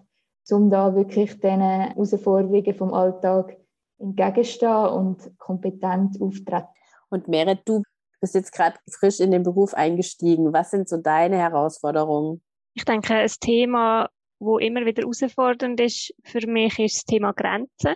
um 0.52 0.70
da 0.70 0.94
wirklich 0.96 1.40
den 1.40 1.62
Herausforderungen 1.62 2.76
vom 2.76 2.94
Alltag 2.94 3.56
entgegenzustehen 4.00 4.88
und 4.88 5.40
kompetent 5.40 6.22
auftreten. 6.22 6.68
Und 7.10 7.30
Merit, 7.30 7.62
du 7.64 7.82
bist 8.20 8.36
jetzt 8.36 8.52
gerade 8.52 8.78
frisch 8.90 9.22
in 9.22 9.32
den 9.32 9.44
Beruf 9.44 9.74
eingestiegen. 9.74 10.52
Was 10.52 10.72
sind 10.72 10.90
so 10.90 10.98
deine 10.98 11.38
Herausforderungen? 11.38 12.44
Ich 12.74 12.84
denke, 12.84 13.14
ein 13.14 13.32
Thema, 13.40 14.10
wo 14.40 14.58
immer 14.58 14.86
wieder 14.86 15.04
herausfordernd 15.04 15.80
ist 15.80 16.14
für 16.26 16.46
mich, 16.48 16.78
ist 16.80 16.98
das 16.98 17.06
Thema 17.06 17.32
Grenzen. 17.32 17.96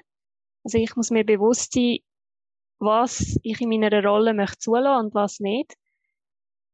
Also 0.63 0.77
ich 0.77 0.95
muss 0.95 1.11
mir 1.11 1.25
bewusst 1.25 1.73
sein, 1.73 1.97
was 2.79 3.39
ich 3.43 3.61
in 3.61 3.69
meiner 3.69 4.03
Rolle 4.03 4.33
möchte 4.33 4.59
zulassen 4.59 5.05
und 5.05 5.15
was 5.15 5.39
nicht. 5.39 5.73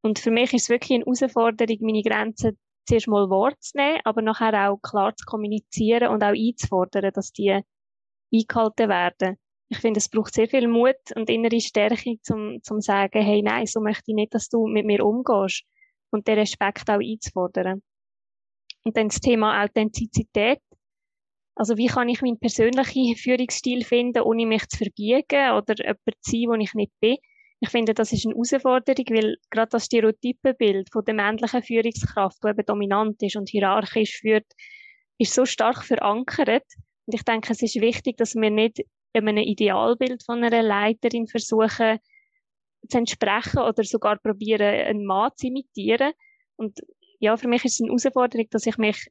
Und 0.02 0.20
für 0.20 0.32
mich 0.32 0.54
ist 0.54 0.63
es 0.63 0.70
wirklich 0.70 0.98
eine 0.98 1.06
Herausforderung, 1.06 1.78
meine 1.82 2.02
Grenzen 2.02 2.58
zuerst 2.86 3.08
mal 3.08 3.30
wahrzunehmen, 3.30 4.02
aber 4.04 4.22
nachher 4.22 4.70
auch 4.70 4.78
klar 4.82 5.16
zu 5.16 5.26
kommunizieren 5.26 6.10
und 6.10 6.24
auch 6.24 6.34
einzufordern, 6.34 7.12
dass 7.13 7.32
die 7.32 7.62
eingehalten 8.34 8.89
werden. 8.89 9.38
Ich 9.70 9.80
finde, 9.80 10.00
es 10.00 10.10
braucht 10.10 10.34
sehr 10.34 10.48
viel 10.48 10.68
Mut 10.68 10.98
und 11.16 11.30
innere 11.30 11.62
Stärke, 11.62 12.18
zum, 12.22 12.62
zum 12.62 12.82
sagen, 12.82 13.24
hey, 13.24 13.42
nein, 13.42 13.66
so 13.66 13.80
möchte 13.80 14.12
ich 14.12 14.16
nicht, 14.16 14.34
dass 14.34 14.50
du 14.50 14.68
mit 14.68 14.86
mir 14.86 15.06
umgehst. 15.06 15.63
Und 16.12 16.28
den 16.28 16.38
Respekt 16.38 16.88
auch 16.89 17.00
einzufordern. 17.00 17.82
Und 18.84 18.98
dann 18.98 19.08
das 19.08 19.20
Thema 19.20 19.63
Authentizität. 19.63 20.60
Also 21.56 21.78
wie 21.78 21.88
kann 21.88 22.10
ich 22.10 22.22
meinen 22.22 22.39
persönlichen 22.39 23.16
Führungsstil 23.16 23.84
finden, 23.84 24.24
ohne 24.24 24.46
mich 24.46 24.68
zu 24.70 24.78
verbiegen 24.78 25.52
oder 25.52 25.76
jemand 25.78 26.00
zu 26.22 26.32
sein, 26.32 26.48
wo 26.48 26.54
ich 26.56 26.74
nicht 26.74 26.92
bin? 27.00 27.18
Ich 27.60 27.70
finde, 27.70 27.94
das 27.94 28.12
ist 28.12 28.26
eine 28.26 28.34
Herausforderung, 28.34 29.06
weil 29.10 29.38
gerade 29.50 29.70
das 29.70 29.86
Stereotypenbild 29.86 30.92
von 30.92 31.06
der 31.06 31.13
männlichen 31.13 31.63
Führungskraft, 31.63 32.44
die 32.44 32.50
eben 32.50 32.66
dominant 32.66 33.22
ist 33.22 33.38
und 33.38 33.50
hierarchisch 33.50 34.20
führt, 34.20 34.48
ist 35.18 35.34
so 35.34 35.46
stark 35.46 35.84
verankert. 35.84 36.66
Und 37.06 37.13
ich 37.16 37.24
denke, 37.24 37.54
es 37.54 37.62
ist 37.62 37.80
wichtig, 37.80 38.18
dass 38.18 38.36
wir 38.36 38.50
nicht 38.50 38.84
einem 39.13 39.38
Idealbild 39.38 40.24
von 40.24 40.44
einer 40.44 40.63
Leiterin 40.63 41.28
versuchen 41.28 42.00
zu 42.89 42.98
entsprechen 42.98 43.60
oder 43.60 43.84
sogar 43.84 44.18
probieren, 44.18 44.62
einen 44.62 45.06
Mann 45.06 45.32
zu 45.36 45.48
imitieren. 45.48 46.13
Und 46.58 46.80
ja, 47.20 47.38
für 47.38 47.48
mich 47.48 47.63
ist 47.63 47.76
es 47.76 47.82
eine 47.82 47.89
Herausforderung, 47.89 48.48
dass 48.50 48.66
ich 48.66 48.78
mich 48.78 49.08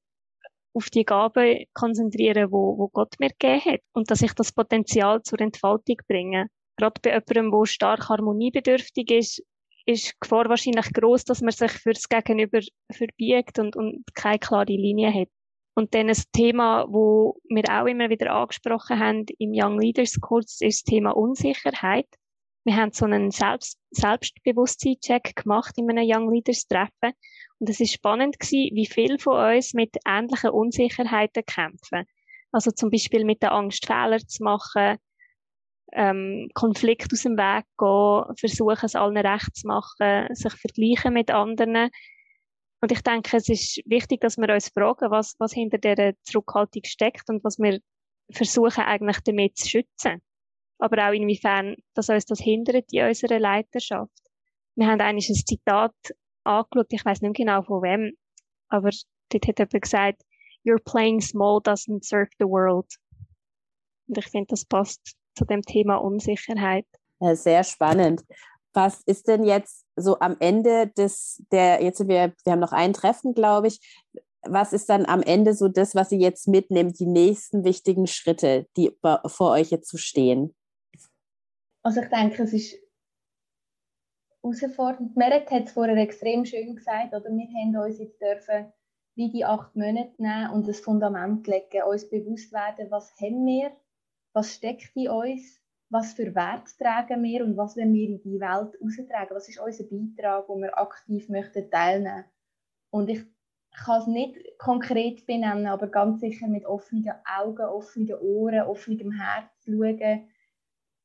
auf 0.74 0.90
die 0.90 1.04
Gaben 1.04 1.64
konzentriere, 1.74 2.50
wo, 2.50 2.78
wo 2.78 2.88
Gott 2.88 3.14
mir 3.18 3.30
gegeben 3.30 3.64
hat 3.64 3.80
und 3.92 4.10
dass 4.10 4.22
ich 4.22 4.32
das 4.32 4.52
Potenzial 4.52 5.22
zur 5.22 5.40
Entfaltung 5.40 5.96
bringe. 6.08 6.46
Gerade 6.76 7.00
bei 7.02 7.10
jemandem, 7.10 7.50
der 7.50 7.66
stark 7.66 8.08
harmoniebedürftig 8.08 9.10
ist, 9.10 9.42
ist 9.84 10.08
die 10.08 10.16
Gefahr 10.20 10.48
wahrscheinlich 10.48 10.92
groß, 10.92 11.24
dass 11.24 11.40
man 11.40 11.52
sich 11.52 11.72
fürs 11.72 12.08
Gegenüber 12.08 12.60
verbiegt 12.90 13.58
und, 13.58 13.76
und 13.76 14.04
keine 14.14 14.38
klare 14.38 14.72
Linie 14.72 15.12
hat. 15.12 15.28
Und 15.74 15.94
dann 15.94 16.08
ein 16.08 16.22
Thema, 16.32 16.86
wo 16.88 17.38
wir 17.48 17.64
auch 17.70 17.86
immer 17.86 18.10
wieder 18.10 18.32
angesprochen 18.32 18.98
haben 18.98 19.24
im 19.38 19.52
Young 19.54 19.80
Leaders 19.80 20.20
Kurs, 20.20 20.60
ist 20.60 20.82
das 20.86 20.90
Thema 20.90 21.16
Unsicherheit. 21.16 22.06
Wir 22.64 22.76
haben 22.76 22.92
so 22.92 23.04
einen 23.04 23.30
Selbst 23.30 23.78
Selbstbewusstseinscheck 23.90 25.34
gemacht 25.36 25.76
in 25.76 25.90
einem 25.90 26.06
Young 26.06 26.32
Leaders 26.32 26.66
Treffen. 26.66 27.12
Und 27.58 27.68
es 27.68 27.80
ist 27.80 27.92
spannend 27.92 28.38
gewesen, 28.38 28.74
wie 28.74 28.86
viele 28.86 29.18
von 29.18 29.56
uns 29.56 29.74
mit 29.74 29.96
ähnlichen 30.06 30.50
Unsicherheiten 30.50 31.44
kämpfen. 31.44 32.04
Also 32.52 32.70
zum 32.70 32.90
Beispiel 32.90 33.24
mit 33.24 33.42
der 33.42 33.52
Angst, 33.52 33.86
Fehler 33.86 34.18
zu 34.18 34.42
machen, 34.44 34.98
ähm, 35.92 36.48
Konflikt 36.54 37.12
aus 37.12 37.22
dem 37.22 37.36
Weg 37.36 37.64
gehen, 37.78 38.36
versuchen 38.36 38.86
es 38.86 38.94
allen 38.94 39.16
recht 39.16 39.56
zu 39.56 39.66
machen, 39.66 40.28
sich 40.34 40.52
vergleichen 40.52 41.14
mit 41.14 41.30
anderen. 41.30 41.90
Und 42.80 42.92
ich 42.92 43.02
denke, 43.02 43.36
es 43.36 43.48
ist 43.48 43.80
wichtig, 43.86 44.20
dass 44.20 44.38
wir 44.38 44.52
uns 44.52 44.68
fragen, 44.68 45.10
was, 45.10 45.34
was 45.38 45.52
hinter 45.52 45.78
dieser 45.78 46.12
Zurückhaltung 46.22 46.82
steckt 46.84 47.28
und 47.28 47.44
was 47.44 47.58
wir 47.58 47.80
versuchen 48.30 48.84
eigentlich 48.84 49.20
damit 49.20 49.56
zu 49.56 49.68
schützen. 49.68 50.22
Aber 50.82 51.08
auch 51.08 51.12
inwiefern, 51.12 51.76
dass 51.94 52.08
uns 52.08 52.24
das 52.24 52.40
hindert 52.40 52.92
in 52.92 53.06
unserer 53.06 53.38
Leiterschaft. 53.38 54.10
Wir 54.74 54.88
haben 54.88 55.00
eigentlich 55.00 55.28
ein 55.28 55.36
Zitat 55.36 55.94
angeschaut, 56.42 56.88
ich 56.90 57.04
weiß 57.04 57.20
nicht 57.20 57.36
genau 57.36 57.62
von 57.62 57.82
wem, 57.82 58.16
aber 58.68 58.90
dort 59.28 59.46
hat 59.46 59.58
jemand 59.60 59.80
gesagt, 59.80 60.22
You're 60.64 60.82
playing 60.82 61.20
small 61.20 61.60
doesn't 61.60 62.04
serve 62.04 62.30
the 62.40 62.46
world. 62.46 62.86
Und 64.08 64.18
ich 64.18 64.26
finde, 64.26 64.48
das 64.48 64.64
passt 64.64 65.14
zu 65.36 65.44
dem 65.44 65.62
Thema 65.62 65.98
Unsicherheit. 65.98 66.86
Ja, 67.20 67.36
sehr 67.36 67.62
spannend. 67.62 68.24
Was 68.72 69.02
ist 69.06 69.28
denn 69.28 69.44
jetzt 69.44 69.84
so 69.94 70.18
am 70.18 70.36
Ende 70.40 70.88
des, 70.88 71.44
der, 71.52 71.80
jetzt 71.80 72.08
wir, 72.08 72.32
wir 72.44 72.52
haben 72.52 72.60
noch 72.60 72.72
ein 72.72 72.92
Treffen, 72.92 73.34
glaube 73.34 73.68
ich. 73.68 73.78
Was 74.42 74.72
ist 74.72 74.88
dann 74.88 75.06
am 75.06 75.22
Ende 75.22 75.54
so 75.54 75.68
das, 75.68 75.94
was 75.94 76.08
Sie 76.08 76.18
jetzt 76.18 76.48
mitnehmen, 76.48 76.92
die 76.92 77.06
nächsten 77.06 77.62
wichtigen 77.62 78.08
Schritte, 78.08 78.66
die 78.76 78.90
vor 79.26 79.52
euch 79.52 79.70
jetzt 79.70 79.88
zu 79.88 79.96
stehen? 79.96 80.56
Also 81.82 82.00
ich 82.00 82.08
denke, 82.08 82.42
es 82.44 82.52
ist 82.52 82.76
herausfordernd. 84.42 85.16
Merit 85.16 85.50
hat 85.50 85.64
es 85.64 85.72
vorher 85.72 85.96
extrem 85.96 86.44
schön 86.44 86.76
gesagt, 86.76 87.14
oder 87.14 87.30
wir 87.30 87.48
haben 87.48 87.76
uns 87.76 87.98
jetzt 87.98 88.20
dürfen 88.20 88.72
wie 89.14 89.30
die 89.30 89.44
acht 89.44 89.76
Monate 89.76 90.14
nehmen 90.16 90.50
und 90.52 90.66
das 90.66 90.80
Fundament 90.80 91.46
legen, 91.46 91.82
uns 91.86 92.08
bewusst 92.08 92.52
werden, 92.52 92.90
was 92.90 93.12
haben 93.20 93.44
wir, 93.44 93.72
was 94.32 94.54
steckt 94.54 94.96
in 94.96 95.10
uns, 95.10 95.60
was 95.90 96.14
für 96.14 96.34
Wert 96.34 96.78
tragen 96.78 97.22
wir 97.22 97.44
und 97.44 97.56
was 97.56 97.76
wollen 97.76 97.92
wir 97.92 98.08
in 98.08 98.22
die 98.22 98.40
Welt 98.40 98.80
austragen, 98.80 99.34
was 99.34 99.48
ist 99.48 99.60
unser 99.60 99.84
Beitrag, 99.84 100.48
wo 100.48 100.56
wir 100.56 100.78
aktiv 100.78 101.28
möchten 101.28 101.70
teilnehmen. 101.70 102.24
Und 102.90 103.10
ich 103.10 103.22
kann 103.84 104.00
es 104.00 104.06
nicht 104.06 104.58
konkret 104.58 105.26
benennen, 105.26 105.66
aber 105.66 105.88
ganz 105.88 106.20
sicher 106.20 106.46
mit 106.46 106.64
offenen 106.64 107.12
Augen, 107.24 107.66
offenen 107.66 108.18
Ohren, 108.18 108.62
offenem 108.62 109.12
Herz 109.12 109.50
schauen, 109.64 110.28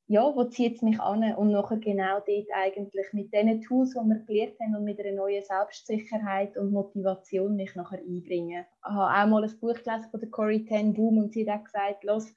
ja, 0.09 0.33
wo 0.33 0.45
zieht 0.45 0.77
es 0.77 0.81
mich 0.81 0.99
an 1.01 1.35
und 1.35 1.51
nachher 1.51 1.77
genau 1.77 2.19
dort 2.25 2.47
eigentlich 2.53 3.11
mit 3.11 3.33
den 3.33 3.61
Tools, 3.61 3.91
die 3.91 3.99
wir 3.99 4.23
gelernt 4.25 4.59
haben 4.61 4.75
und 4.75 4.85
mit 4.85 4.99
einer 4.99 5.11
neuen 5.11 5.43
Selbstsicherheit 5.43 6.57
und 6.57 6.71
Motivation 6.71 7.57
mich 7.57 7.75
nachher 7.75 7.99
einbringen. 7.99 8.65
Ich 8.65 8.89
habe 8.89 9.25
auch 9.25 9.29
mal 9.29 9.43
ein 9.43 9.59
Buch 9.59 9.73
gelesen 9.73 10.09
von 10.09 10.19
der 10.21 10.29
Corey 10.29 10.65
Ten 10.65 10.93
Boom 10.93 11.17
und 11.17 11.33
sie 11.33 11.49
hat 11.49 11.65
gesagt, 11.65 12.05
los, 12.05 12.33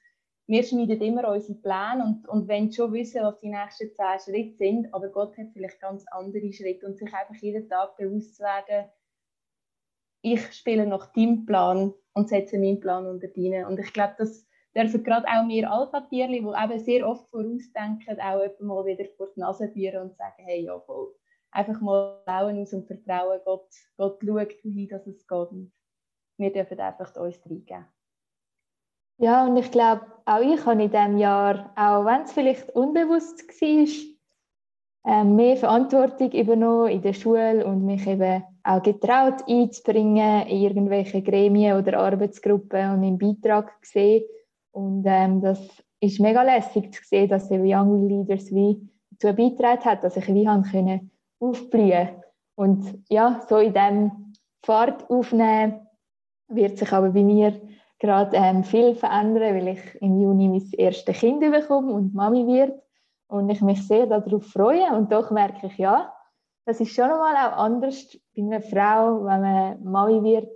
wir 0.47 0.63
schneiden 0.63 0.99
immer 0.99 1.31
unsere 1.31 1.59
Pläne 1.59 2.03
und, 2.03 2.27
und 2.27 2.49
wollen 2.49 2.73
schon 2.73 2.91
wissen, 2.91 3.23
was 3.23 3.39
die 3.39 3.47
nächsten 3.47 3.93
zehn 3.93 4.19
Schritte 4.19 4.57
sind, 4.57 4.93
aber 4.93 5.07
Gott 5.07 5.37
hat 5.37 5.47
vielleicht 5.53 5.79
ganz 5.79 6.03
andere 6.11 6.51
Schritte 6.51 6.85
und 6.85 6.97
sich 6.97 7.13
einfach 7.13 7.35
jeden 7.35 7.69
Tag 7.69 7.95
bewusst 7.95 8.35
zu 8.35 8.43
werden, 8.43 8.89
ich 10.23 10.53
spiele 10.53 10.85
nach 10.85 11.13
deinem 11.13 11.45
Plan 11.45 11.93
und 12.13 12.29
setze 12.29 12.59
meinen 12.59 12.79
Plan 12.79 13.07
unter 13.07 13.27
deinen. 13.27 13.65
Und 13.65 13.79
ich 13.79 13.91
glaube, 13.93 14.15
das 14.17 14.45
dürfen 14.75 15.03
gerade 15.03 15.27
auch 15.27 15.47
wir 15.47 15.69
Alpha-Tierli, 15.69 16.41
die 16.41 16.63
eben 16.63 16.79
sehr 16.79 17.07
oft 17.07 17.29
vorausdenken, 17.29 18.19
auch 18.19 18.59
mal 18.59 18.85
wieder 18.85 19.05
vor 19.17 19.27
die 19.35 19.39
Nase 19.39 19.69
führen 19.69 20.03
und 20.03 20.15
sagen, 20.15 20.35
hey, 20.37 20.63
ja 20.63 20.79
voll, 20.79 21.13
einfach 21.51 21.79
mal 21.81 22.21
Bauen 22.25 22.61
aus 22.61 22.73
und 22.73 22.87
vertrauen, 22.87 23.39
Gott, 23.45 23.67
Gott 23.97 24.19
schaut 24.23 24.53
wohin, 24.63 24.87
dass 24.87 25.05
es 25.07 25.27
geht. 25.27 25.51
Und 25.51 25.71
wir 26.37 26.51
dürfen 26.51 26.79
einfach 26.79 27.15
uns 27.15 27.39
reingeben. 27.45 27.85
Ja, 29.17 29.45
und 29.45 29.57
ich 29.57 29.69
glaube, 29.69 30.01
auch 30.25 30.39
ich 30.39 30.65
habe 30.65 30.81
in 30.81 30.89
diesem 30.89 31.17
Jahr, 31.17 31.71
auch 31.75 32.05
wenn 32.05 32.21
es 32.21 32.31
vielleicht 32.31 32.71
unbewusst 32.75 33.47
war, 33.47 34.11
ähm, 35.03 35.35
mehr 35.35 35.57
Verantwortung 35.57 36.31
übernommen 36.31 36.89
in 36.89 37.01
der 37.01 37.13
Schule 37.13 37.65
und 37.65 37.85
mich 37.85 38.07
eben 38.07 38.43
auch 38.63 38.81
getraut 38.81 39.47
einzubringen 39.47 40.47
in 40.47 40.61
irgendwelche 40.61 41.21
Gremien 41.21 41.77
oder 41.77 41.99
Arbeitsgruppen 41.99 42.93
und 42.93 43.01
meinen 43.01 43.17
Beitrag 43.17 43.81
gesehen 43.81 44.23
und 44.71 45.03
ähm, 45.05 45.41
das 45.41 45.59
ist 45.99 46.19
mega 46.19 46.41
lässig 46.43 46.93
zu 46.93 47.03
sehen, 47.03 47.29
dass 47.29 47.51
eben 47.51 47.65
Young 47.65 48.07
Leaders 48.07 48.51
wie 48.51 48.89
dazu 49.11 49.35
beigetragen 49.35 49.85
hat, 49.85 50.03
dass 50.03 50.17
ich 50.17 50.27
wie 50.27 50.47
haben 50.47 50.63
können 50.63 51.11
aufblühen. 51.39 52.09
Und 52.55 53.03
ja, 53.09 53.41
so 53.47 53.57
in 53.57 53.73
dem 53.73 54.33
Fahrt 54.63 55.09
aufnehmen 55.09 55.87
wird 56.47 56.77
sich 56.77 56.91
aber 56.91 57.09
bei 57.09 57.23
mir 57.23 57.59
gerade 57.99 58.35
ähm, 58.35 58.63
viel 58.63 58.95
verändern, 58.95 59.55
weil 59.55 59.67
ich 59.69 60.01
im 60.01 60.19
Juni 60.19 60.49
mein 60.49 60.67
erstes 60.77 61.19
Kind 61.19 61.39
bekomme 61.39 61.93
und 61.93 62.13
Mami 62.13 62.47
wird. 62.47 62.79
Und 63.27 63.49
ich 63.49 63.61
mich 63.61 63.87
sehr 63.87 64.07
darauf 64.07 64.45
freue. 64.47 64.93
Und 64.95 65.11
doch 65.11 65.31
merke 65.31 65.67
ich, 65.67 65.77
ja, 65.77 66.13
das 66.65 66.79
ist 66.81 66.93
schon 66.93 67.05
einmal 67.05 67.35
auch 67.35 67.57
anders 67.57 68.17
bei 68.35 68.43
einer 68.43 68.61
Frau, 68.61 69.23
wenn 69.23 69.41
man 69.41 69.83
Mami 69.83 70.23
wird. 70.23 70.49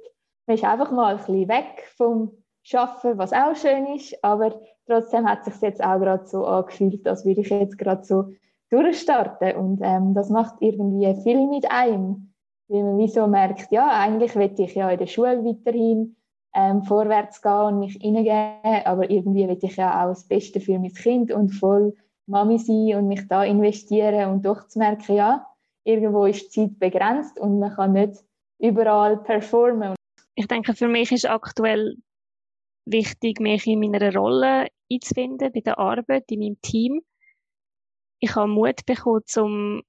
Man 0.47 0.55
ist 0.55 0.63
einfach 0.63 0.91
mal 0.91 1.13
ein 1.13 1.17
bisschen 1.17 1.47
weg 1.47 1.91
vom 1.95 2.31
arbeiten, 2.73 3.17
was 3.17 3.33
auch 3.33 3.55
schön 3.55 3.85
ist, 3.95 4.23
aber 4.23 4.59
trotzdem 4.87 5.29
hat 5.29 5.39
es 5.45 5.53
sich 5.53 5.61
jetzt 5.61 5.83
auch 5.83 5.99
gerade 5.99 6.25
so 6.25 6.45
angefühlt, 6.45 7.07
als 7.07 7.25
würde 7.25 7.41
ich 7.41 7.49
jetzt 7.49 7.77
gerade 7.77 8.03
so 8.03 8.31
durchstarten 8.69 9.55
und 9.55 9.79
ähm, 9.83 10.13
das 10.13 10.29
macht 10.29 10.55
irgendwie 10.61 11.13
viel 11.21 11.47
mit 11.47 11.69
einem, 11.69 12.33
weil 12.67 12.83
man 12.83 12.97
wie 12.97 13.07
so 13.07 13.27
merkt, 13.27 13.71
ja, 13.71 13.89
eigentlich 13.89 14.35
will 14.35 14.51
ich 14.57 14.75
ja 14.75 14.89
in 14.89 14.97
der 14.97 15.07
Schule 15.07 15.43
weiterhin 15.45 16.15
ähm, 16.55 16.83
vorwärts 16.83 17.41
gehen 17.41 17.51
und 17.51 17.79
mich 17.79 17.97
hineingeben, 18.01 18.85
aber 18.85 19.09
irgendwie 19.09 19.47
will 19.47 19.59
ich 19.61 19.75
ja 19.75 20.03
auch 20.03 20.09
das 20.09 20.27
Beste 20.27 20.59
für 20.59 20.79
mein 20.79 20.93
Kind 20.93 21.31
und 21.31 21.49
voll 21.49 21.95
Mami 22.27 22.57
sein 22.57 22.95
und 22.95 23.07
mich 23.07 23.27
da 23.27 23.43
investieren 23.43 24.31
und 24.31 24.45
doch 24.45 24.67
zu 24.67 24.79
merken, 24.79 25.15
ja, 25.15 25.45
irgendwo 25.83 26.25
ist 26.25 26.55
die 26.55 26.67
Zeit 26.69 26.79
begrenzt 26.79 27.39
und 27.39 27.59
man 27.59 27.73
kann 27.75 27.93
nicht 27.93 28.23
überall 28.57 29.17
performen. 29.17 29.95
Ich 30.35 30.47
denke, 30.47 30.73
für 30.73 30.87
mich 30.87 31.11
ist 31.11 31.29
aktuell 31.29 31.97
wichtig, 32.85 33.39
mich 33.39 33.67
in 33.67 33.79
meiner 33.79 34.13
Rolle 34.13 34.67
einzufinden, 34.91 35.51
bei 35.51 35.59
der 35.59 35.79
Arbeit, 35.79 36.25
in 36.31 36.39
meinem 36.39 36.61
Team. 36.61 37.01
Ich 38.19 38.35
habe 38.35 38.47
Mut 38.47 38.85
bekommen, 38.85 39.21
zum 39.25 39.81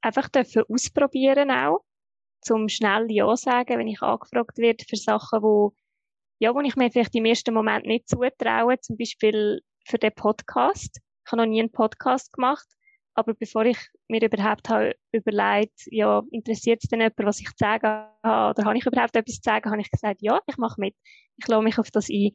einfach 0.00 0.28
dürfen 0.28 0.64
ausprobieren 0.68 1.50
auch, 1.50 1.80
zum 2.40 2.68
schnell 2.68 3.06
Ja 3.10 3.36
sagen, 3.36 3.78
wenn 3.78 3.88
ich 3.88 4.02
angefragt 4.02 4.58
werde 4.58 4.84
für 4.88 4.96
Sachen, 4.96 5.42
wo, 5.42 5.74
ja, 6.38 6.54
wo 6.54 6.60
ich 6.60 6.76
mir 6.76 6.90
vielleicht 6.90 7.14
im 7.14 7.24
ersten 7.24 7.54
Moment 7.54 7.86
nicht 7.86 8.08
zutraue, 8.08 8.78
zum 8.80 8.96
Beispiel 8.96 9.60
für 9.86 9.98
den 9.98 10.14
Podcast. 10.14 11.00
Ich 11.24 11.32
habe 11.32 11.42
noch 11.42 11.48
nie 11.48 11.60
einen 11.60 11.72
Podcast 11.72 12.32
gemacht, 12.32 12.66
aber 13.14 13.34
bevor 13.34 13.64
ich 13.64 13.78
mir 14.08 14.22
überhaupt 14.22 14.68
habe 14.68 14.96
überlegt, 15.12 15.86
ja, 15.86 16.22
interessiert 16.30 16.80
es 16.82 16.88
denn 16.88 17.00
jemand, 17.00 17.18
was 17.18 17.40
ich 17.40 17.48
zu 17.48 17.54
sagen 17.58 17.86
habe, 18.22 18.50
oder 18.50 18.64
habe 18.66 18.76
ich 18.76 18.86
überhaupt 18.86 19.16
etwas 19.16 19.36
zu 19.36 19.42
sagen, 19.44 19.70
habe 19.70 19.80
ich 19.80 19.90
gesagt, 19.90 20.20
ja, 20.20 20.40
ich 20.46 20.56
mache 20.56 20.80
mit. 20.80 20.96
Ich 21.36 21.46
lasse 21.46 21.62
mich 21.62 21.78
auf 21.78 21.90
das 21.90 22.08
ein. 22.08 22.32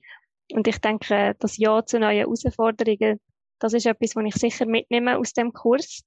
Und 0.53 0.67
ich 0.67 0.79
denke, 0.79 1.35
das 1.39 1.57
Ja 1.57 1.85
zu 1.85 1.99
neuen 1.99 2.17
Herausforderungen, 2.17 3.19
das 3.59 3.73
ist 3.73 3.85
etwas, 3.85 4.15
was 4.15 4.25
ich 4.25 4.35
sicher 4.35 4.65
mitnehme 4.65 5.17
aus 5.17 5.33
dem 5.33 5.53
Kurs. 5.53 6.01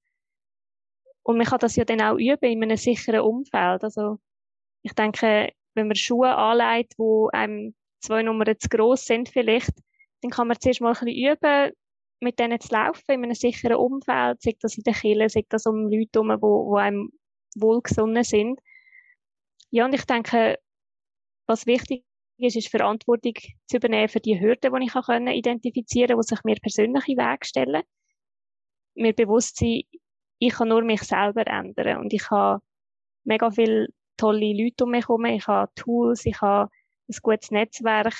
Und 1.21 1.37
man 1.37 1.45
kann 1.45 1.59
das 1.59 1.75
ja 1.75 1.85
dann 1.85 2.01
auch 2.01 2.17
üben 2.17 2.51
in 2.51 2.63
einem 2.63 2.77
sicheren 2.77 3.21
Umfeld. 3.21 3.83
Also, 3.83 4.19
ich 4.81 4.93
denke, 4.93 5.53
wenn 5.75 5.87
man 5.87 5.95
Schuhe 5.95 6.35
anlegt, 6.35 6.93
wo 6.97 7.29
einem 7.29 7.75
zwei 8.01 8.23
Nummern 8.23 8.59
zu 8.59 8.67
gross 8.67 9.05
sind 9.05 9.29
vielleicht, 9.29 9.71
dann 10.21 10.31
kann 10.31 10.47
man 10.47 10.59
zuerst 10.59 10.81
mal 10.81 10.89
ein 10.89 11.05
bisschen 11.05 11.31
üben, 11.31 11.73
mit 12.23 12.39
denen 12.39 12.59
zu 12.59 12.73
laufen, 12.73 13.11
in 13.11 13.23
einem 13.23 13.35
sicheren 13.35 13.77
Umfeld, 13.77 14.41
sei 14.41 14.55
das 14.59 14.77
in 14.77 14.83
der 14.83 14.93
Kirche, 14.93 15.29
sei 15.29 15.45
das 15.49 15.65
um 15.65 15.87
Leute 15.89 16.21
herum, 16.21 16.29
die, 16.29 16.75
die 16.75 16.81
einem 16.81 17.11
wohlgesonnen 17.55 18.23
sind. 18.23 18.59
Ja, 19.69 19.85
und 19.85 19.93
ich 19.93 20.05
denke, 20.05 20.57
was 21.47 21.65
wichtig 21.65 22.03
ist, 22.37 22.55
ist 22.55 22.69
Verantwortung 22.69 23.33
zu 23.67 23.77
übernehmen 23.77 24.09
für 24.09 24.19
die 24.19 24.39
Hürden, 24.39 24.73
die 24.73 24.85
ich 24.85 24.93
kann 24.93 25.27
identifizieren 25.27 26.09
kann, 26.09 26.19
die 26.19 26.27
sich 26.27 26.43
mir 26.43 26.55
persönlich 26.61 27.07
in 27.07 27.17
den 27.17 27.25
Weg 27.25 27.45
stellen. 27.45 27.83
Mir 28.95 29.13
bewusst 29.13 29.57
sein, 29.57 29.81
ich 30.39 30.53
kann 30.53 30.69
nur 30.69 30.83
mich 30.83 31.01
selber 31.01 31.47
ändern 31.47 31.97
und 31.99 32.13
ich 32.13 32.29
habe 32.29 32.61
mega 33.23 33.49
viele 33.49 33.87
tolle 34.17 34.53
Leute 34.53 34.83
um 34.83 34.91
mich 34.91 35.07
herum, 35.07 35.25
ich 35.25 35.47
habe 35.47 35.71
Tools, 35.75 36.25
ich 36.25 36.39
habe 36.41 36.69
ein 37.09 37.17
gutes 37.21 37.51
Netzwerk 37.51 38.15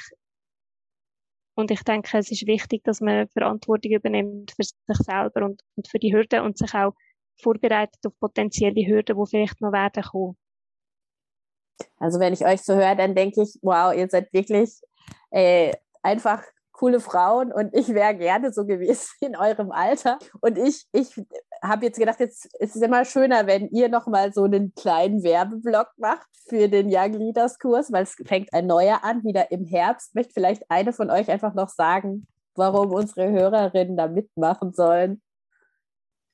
und 1.55 1.71
ich 1.71 1.83
denke, 1.83 2.17
es 2.17 2.31
ist 2.31 2.47
wichtig, 2.47 2.83
dass 2.83 3.01
man 3.01 3.27
Verantwortung 3.29 3.91
übernimmt 3.91 4.51
für 4.51 4.63
sich 4.63 5.05
selber 5.05 5.45
und, 5.45 5.61
und 5.75 5.87
für 5.87 5.99
die 5.99 6.13
Hürden 6.13 6.41
und 6.41 6.57
sich 6.57 6.73
auch 6.73 6.93
vorbereitet 7.41 8.05
auf 8.05 8.17
potenzielle 8.19 8.85
Hürden, 8.87 9.17
die 9.17 9.29
vielleicht 9.29 9.61
noch 9.61 9.71
werden 9.71 10.03
kommen. 10.03 10.37
Also 11.97 12.19
wenn 12.19 12.33
ich 12.33 12.45
euch 12.45 12.61
so 12.61 12.75
höre, 12.75 12.95
dann 12.95 13.15
denke 13.15 13.43
ich, 13.43 13.57
wow, 13.61 13.93
ihr 13.93 14.07
seid 14.09 14.31
wirklich 14.33 14.69
äh, 15.31 15.73
einfach 16.01 16.43
coole 16.73 16.99
Frauen 16.99 17.51
und 17.51 17.73
ich 17.73 17.89
wäre 17.93 18.15
gerne 18.15 18.51
so 18.51 18.65
gewesen 18.65 19.09
in 19.21 19.37
eurem 19.37 19.71
Alter. 19.71 20.19
Und 20.41 20.57
ich, 20.57 20.85
ich 20.91 21.09
habe 21.61 21.85
jetzt 21.85 21.99
gedacht, 21.99 22.19
jetzt 22.19 22.53
ist 22.59 22.75
es 22.75 22.81
immer 22.81 23.05
schöner, 23.05 23.47
wenn 23.47 23.69
ihr 23.69 23.89
nochmal 23.89 24.33
so 24.33 24.43
einen 24.43 24.73
kleinen 24.73 25.23
Werbeblock 25.23 25.91
macht 25.97 26.27
für 26.49 26.67
den 26.67 26.87
Young 26.91 27.13
Leaders 27.13 27.59
Kurs, 27.59 27.91
weil 27.91 28.03
es 28.03 28.15
fängt 28.25 28.51
ein 28.53 28.67
neuer 28.67 29.03
an, 29.03 29.23
wieder 29.23 29.51
im 29.51 29.65
Herbst. 29.65 30.13
Möchte 30.15 30.33
vielleicht 30.33 30.69
eine 30.69 30.91
von 30.91 31.09
euch 31.09 31.29
einfach 31.29 31.53
noch 31.53 31.69
sagen, 31.69 32.27
warum 32.55 32.91
unsere 32.91 33.29
Hörerinnen 33.31 33.95
da 33.95 34.07
mitmachen 34.07 34.73
sollen? 34.73 35.21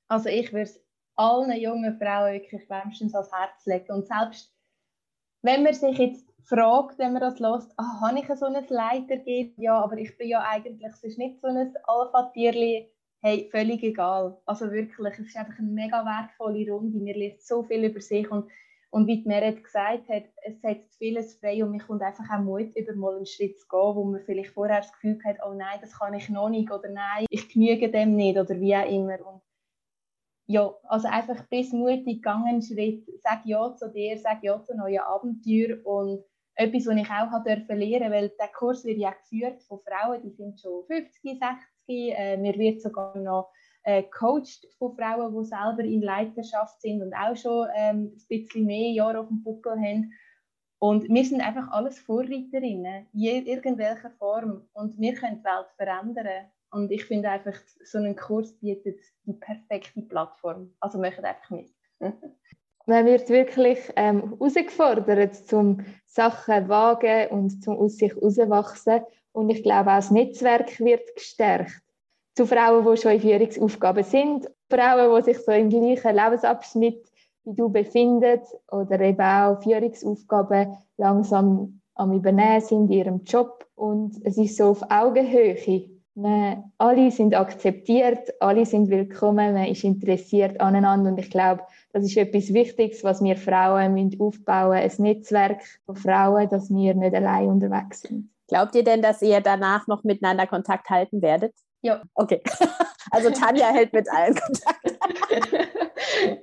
Also 0.07 0.29
ich 0.29 0.51
würde 0.51 0.63
es 0.63 0.81
allen 1.15 1.51
jungen 1.59 1.97
Frauen 1.99 2.33
wirklich 2.33 2.67
wärmstens 2.69 3.13
ans 3.13 3.31
Herz 3.31 3.65
legen. 3.65 3.91
Und 3.93 4.07
selbst 4.07 4.51
wenn 5.41 5.63
man 5.63 5.73
sich 5.73 5.97
jetzt 5.97 6.28
fragt, 6.49 6.97
wenn 6.97 7.13
man 7.13 7.21
das 7.21 7.39
hört, 7.39 7.71
ah, 7.77 8.01
habe 8.01 8.19
ich 8.19 8.27
so 8.35 8.47
ein 8.47 8.65
Leitergeben? 8.67 9.53
Ja, 9.57 9.81
aber 9.81 9.97
ich 9.97 10.17
bin 10.17 10.27
ja 10.27 10.41
eigentlich, 10.41 10.91
es 10.91 11.03
ist 11.03 11.19
nicht 11.19 11.39
so 11.39 11.47
ein 11.47 11.73
Alpha-Tierli, 11.83 12.91
hey, 13.21 13.47
völlig 13.51 13.83
egal. 13.83 14.41
Also 14.45 14.71
wirklich, 14.71 15.13
es 15.19 15.27
ist 15.27 15.37
einfach 15.37 15.59
eine 15.59 15.67
mega 15.67 16.03
wertvolle 16.03 16.69
Runde. 16.71 16.97
Mir 16.97 17.15
lernt 17.15 17.41
so 17.41 17.63
viel 17.63 17.83
über 17.83 18.01
sich 18.01 18.29
und, 18.31 18.49
und 18.89 19.05
wie 19.05 19.21
die 19.21 19.27
Merit 19.27 19.63
gesagt 19.63 20.09
hat, 20.09 20.23
es 20.43 20.59
setzt 20.61 20.97
vieles 20.97 21.35
frei 21.35 21.63
und 21.63 21.71
mir 21.71 21.83
kommt 21.83 22.01
einfach 22.01 22.25
auch 22.33 22.41
Mut, 22.41 22.75
über 22.75 22.95
mal 22.95 23.15
einen 23.15 23.27
Schritt 23.27 23.59
zu 23.59 23.67
gehen, 23.67 23.95
wo 23.95 24.03
man 24.05 24.21
vielleicht 24.21 24.51
vorher 24.51 24.77
das 24.77 24.91
Gefühl 24.93 25.19
hat, 25.23 25.37
oh 25.47 25.53
nein, 25.53 25.79
das 25.81 25.99
kann 25.99 26.15
ich 26.15 26.29
noch 26.29 26.49
nicht 26.49 26.71
oder 26.71 26.89
nein, 26.89 27.25
ich 27.29 27.49
genüge 27.49 27.91
dem 27.91 28.15
nicht 28.15 28.39
oder 28.39 28.59
wie 28.59 28.75
auch 28.75 28.89
immer. 28.89 29.19
Und 29.23 29.41
ja, 30.47 30.73
also 30.85 31.07
einfach 31.07 31.45
bis 31.49 31.71
mutig, 31.73 32.23
gangen 32.23 32.63
Schritt, 32.63 33.05
sag 33.21 33.45
ja 33.45 33.75
zu 33.75 33.91
dir, 33.91 34.17
sag 34.17 34.43
ja 34.43 34.63
zu 34.63 34.75
neuen 34.75 35.01
Abenteuern 35.01 35.81
und 35.83 36.23
etwas, 36.59 36.87
was 36.87 36.97
ich 36.97 37.07
auch 37.07 37.31
habe 37.31 37.75
lernen 37.75 38.11
weil 38.11 38.29
der 38.29 38.49
Kurs 38.49 38.83
wird 38.83 38.97
ja 38.97 39.11
geführt 39.11 39.63
von 39.63 39.79
Frauen, 39.79 40.21
die 40.21 40.31
sind 40.31 40.59
schon 40.59 40.85
50, 40.87 41.39
60, 41.39 41.47
äh, 41.87 42.37
mir 42.37 42.57
wird 42.57 42.81
sogar 42.81 43.17
noch 43.17 43.51
äh, 43.83 44.03
coacht 44.03 44.67
von 44.77 44.93
Frauen, 44.93 45.33
die 45.33 45.45
selber 45.45 45.83
in 45.83 46.01
Leiterschaft 46.01 46.81
sind 46.81 47.01
und 47.01 47.13
auch 47.13 47.35
schon 47.35 47.67
ähm, 47.75 48.11
ein 48.13 48.27
bisschen 48.27 48.65
mehr 48.65 48.91
Jahre 48.91 49.19
auf 49.19 49.27
dem 49.29 49.41
Buckel 49.41 49.71
haben. 49.71 50.11
Und 50.79 51.09
wir 51.09 51.25
sind 51.25 51.41
einfach 51.41 51.71
alles 51.71 51.99
Vorreiterinnen, 51.99 53.07
in 53.13 53.45
irgendwelcher 53.45 54.11
Form. 54.11 54.67
Und 54.73 54.99
wir 54.99 55.13
können 55.13 55.39
die 55.39 55.43
Welt 55.43 55.67
verändern. 55.77 56.51
Und 56.71 56.91
ich 56.91 57.05
finde 57.05 57.29
einfach, 57.29 57.57
so 57.83 57.97
ein 57.97 58.15
Kurs 58.15 58.53
bietet 58.59 58.99
die 59.25 59.33
perfekte 59.33 60.01
Plattform. 60.01 60.73
Also 60.79 60.99
macht 60.99 61.23
einfach 61.23 61.49
mit. 61.49 61.69
Man 62.89 63.05
wird 63.05 63.29
wirklich 63.29 63.77
ähm, 63.97 64.33
herausgefordert, 64.39 65.35
zum 65.35 65.85
Sachen 66.07 66.69
wagen 66.69 67.27
und 67.29 67.63
zum 67.63 67.77
aus 67.77 67.97
sich 67.97 68.15
herauswachsen. 68.15 69.01
Und 69.31 69.51
ich 69.51 69.61
glaube, 69.61 69.91
auch 69.91 69.97
das 69.97 70.09
Netzwerk 70.09 70.79
wird 70.79 71.15
gestärkt. 71.15 71.83
Zu 72.35 72.47
Frauen, 72.47 72.83
die 72.83 72.99
schon 72.99 73.11
in 73.11 73.21
Führungsaufgaben 73.21 74.03
sind, 74.03 74.49
Frauen, 74.71 75.15
die 75.15 75.23
sich 75.23 75.37
so 75.45 75.51
im 75.51 75.69
gleichen 75.69 76.15
Lebensabschnitt 76.15 77.05
wie 77.43 77.53
du 77.53 77.69
befinden 77.69 78.41
oder 78.71 78.99
eben 79.01 79.21
auch 79.21 79.61
Führungsaufgaben 79.61 80.75
langsam 80.97 81.81
am 81.93 82.11
Übernehmen 82.11 82.61
sind 82.61 82.89
in 82.89 82.97
ihrem 82.97 83.23
Job. 83.23 83.67
Und 83.75 84.15
es 84.25 84.35
ist 84.39 84.57
so 84.57 84.69
auf 84.69 84.81
Augenhöhe 84.89 85.57
man, 86.19 86.71
alle 86.77 87.11
sind 87.11 87.35
akzeptiert, 87.35 88.33
alle 88.39 88.65
sind 88.65 88.89
willkommen, 88.89 89.53
man 89.53 89.65
ist 89.65 89.83
interessiert 89.83 90.59
aneinander 90.59 91.11
und 91.11 91.19
ich 91.19 91.29
glaube, 91.29 91.63
das 91.91 92.03
ist 92.03 92.17
etwas 92.17 92.53
Wichtiges, 92.53 93.03
was 93.03 93.23
wir 93.23 93.35
Frauen 93.35 93.93
müssen 93.93 94.19
aufbauen 94.21 94.83
müssen, 94.83 95.03
ein 95.03 95.11
Netzwerk 95.11 95.61
von 95.85 95.95
Frauen, 95.95 96.49
dass 96.49 96.69
wir 96.69 96.93
nicht 96.93 97.15
allein 97.15 97.47
unterwegs 97.47 98.01
sind. 98.01 98.29
Glaubt 98.47 98.75
ihr 98.75 98.83
denn, 98.83 99.01
dass 99.01 99.21
ihr 99.21 99.41
danach 99.41 99.87
noch 99.87 100.03
miteinander 100.03 100.47
Kontakt 100.47 100.89
halten 100.89 101.21
werdet? 101.21 101.53
Ja. 101.81 102.01
Okay. 102.13 102.41
Also 103.11 103.31
Tanja 103.31 103.69
hält 103.69 103.91
mit 103.91 104.07
allen 104.11 104.35
Kontakt. 104.35 105.67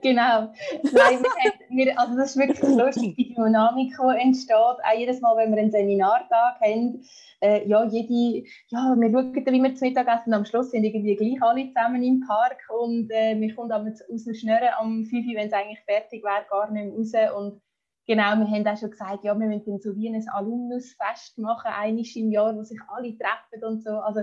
genau. 0.06 0.52
Nein, 0.92 1.24
wir, 1.70 1.98
also 1.98 2.16
das 2.16 2.30
ist 2.30 2.36
wirklich 2.36 2.76
lustig, 2.76 3.16
die 3.16 3.34
Dynamik, 3.34 3.92
entsteht. 4.20 4.54
Auch 4.56 4.78
jedes 4.96 5.20
Mal, 5.20 5.36
wenn 5.36 5.52
wir 5.52 5.58
einen 5.60 5.70
Seminartag 5.70 6.60
haben, 6.60 7.02
äh, 7.40 7.66
ja, 7.68 7.84
jede, 7.84 8.46
ja, 8.68 8.94
wir 8.96 9.10
schauen, 9.10 9.34
wie 9.34 9.62
wir 9.62 9.74
zu 9.74 9.84
Mittag 9.84 10.06
essen 10.06 10.28
und 10.28 10.34
am 10.34 10.44
Schluss 10.44 10.70
sind 10.70 10.84
irgendwie 10.84 11.16
gleich 11.16 11.42
alle 11.42 11.68
zusammen 11.68 12.02
im 12.02 12.20
Park 12.26 12.58
und 12.80 13.10
äh, 13.10 13.38
wir 13.38 13.54
kommen 13.54 13.72
aber 13.72 13.90
aus 13.90 14.24
dem 14.24 14.34
Schnurren 14.34 14.70
am 14.78 15.04
5 15.04 15.26
wenn 15.34 15.48
es 15.48 15.52
eigentlich 15.52 15.80
fertig 15.84 16.22
wäre, 16.22 16.46
gar 16.48 16.70
nicht 16.70 17.12
mehr 17.12 17.28
raus 17.28 17.36
und 17.36 17.60
Genau, 18.08 18.36
wir 18.36 18.48
haben 18.48 18.66
auch 18.68 18.78
schon 18.78 18.92
gesagt, 18.92 19.24
ja, 19.24 19.36
wir 19.36 19.48
müssen 19.48 19.80
so 19.80 19.96
wie 19.96 20.08
ein 20.08 20.28
Alumnusfest 20.28 21.38
machen, 21.38 21.72
einiges 21.76 22.14
im 22.14 22.30
Jahr, 22.30 22.54
wo 22.54 22.62
sich 22.62 22.78
alle 22.86 23.18
treffen 23.18 23.64
und 23.64 23.82
so. 23.82 23.90
Also 23.90 24.20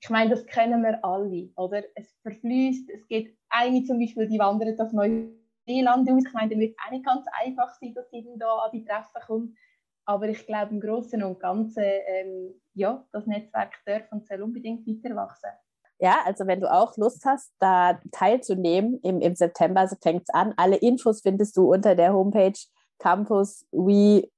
ich 0.00 0.10
meine, 0.10 0.30
das 0.30 0.44
kennen 0.44 0.82
wir 0.82 1.02
alle, 1.02 1.48
oder? 1.56 1.82
Es 1.94 2.14
verfließt, 2.20 2.90
es 2.90 3.06
geht 3.08 3.35
eine 3.58 3.84
zum 3.84 3.98
Beispiel, 3.98 4.28
die 4.28 4.38
wandert 4.38 4.80
auf 4.80 4.92
Neuseeland 4.92 6.10
aus. 6.10 6.24
Ich 6.26 6.32
meine, 6.32 6.50
dann 6.50 6.60
wird 6.60 6.76
es 6.76 6.86
auch 6.86 6.90
nicht 6.90 7.04
ganz 7.04 7.26
einfach 7.44 7.74
sein, 7.80 7.94
dass 7.94 8.10
sie 8.10 8.24
dann 8.24 8.38
da 8.38 8.46
an 8.46 8.70
die 8.72 8.84
Treffen 8.84 9.20
kommt. 9.26 9.56
Aber 10.04 10.28
ich 10.28 10.46
glaube, 10.46 10.72
im 10.72 10.80
Großen 10.80 11.22
und 11.22 11.40
Ganzen, 11.40 11.82
ähm, 11.82 12.60
ja, 12.74 13.04
das 13.12 13.26
Netzwerk 13.26 13.72
darf 13.84 14.02
und 14.12 14.26
soll 14.26 14.42
unbedingt 14.42 14.86
weiter 14.86 15.16
wachsen. 15.16 15.50
Ja, 15.98 16.18
also 16.24 16.46
wenn 16.46 16.60
du 16.60 16.70
auch 16.70 16.96
Lust 16.96 17.24
hast, 17.24 17.52
da 17.58 17.98
teilzunehmen, 18.12 19.00
im, 19.02 19.20
im 19.20 19.34
September 19.34 19.88
fängt 20.02 20.22
es 20.22 20.34
an. 20.34 20.52
Alle 20.56 20.76
Infos 20.76 21.22
findest 21.22 21.56
du 21.56 21.72
unter 21.72 21.94
der 21.94 22.12
Homepage 22.12 22.58
campuswe.ch. 22.98 24.28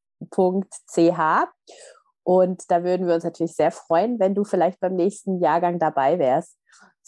Und 2.22 2.70
da 2.70 2.84
würden 2.84 3.06
wir 3.06 3.14
uns 3.14 3.24
natürlich 3.24 3.54
sehr 3.56 3.70
freuen, 3.70 4.20
wenn 4.20 4.34
du 4.34 4.44
vielleicht 4.44 4.80
beim 4.80 4.94
nächsten 4.94 5.40
Jahrgang 5.40 5.78
dabei 5.78 6.18
wärst. 6.18 6.57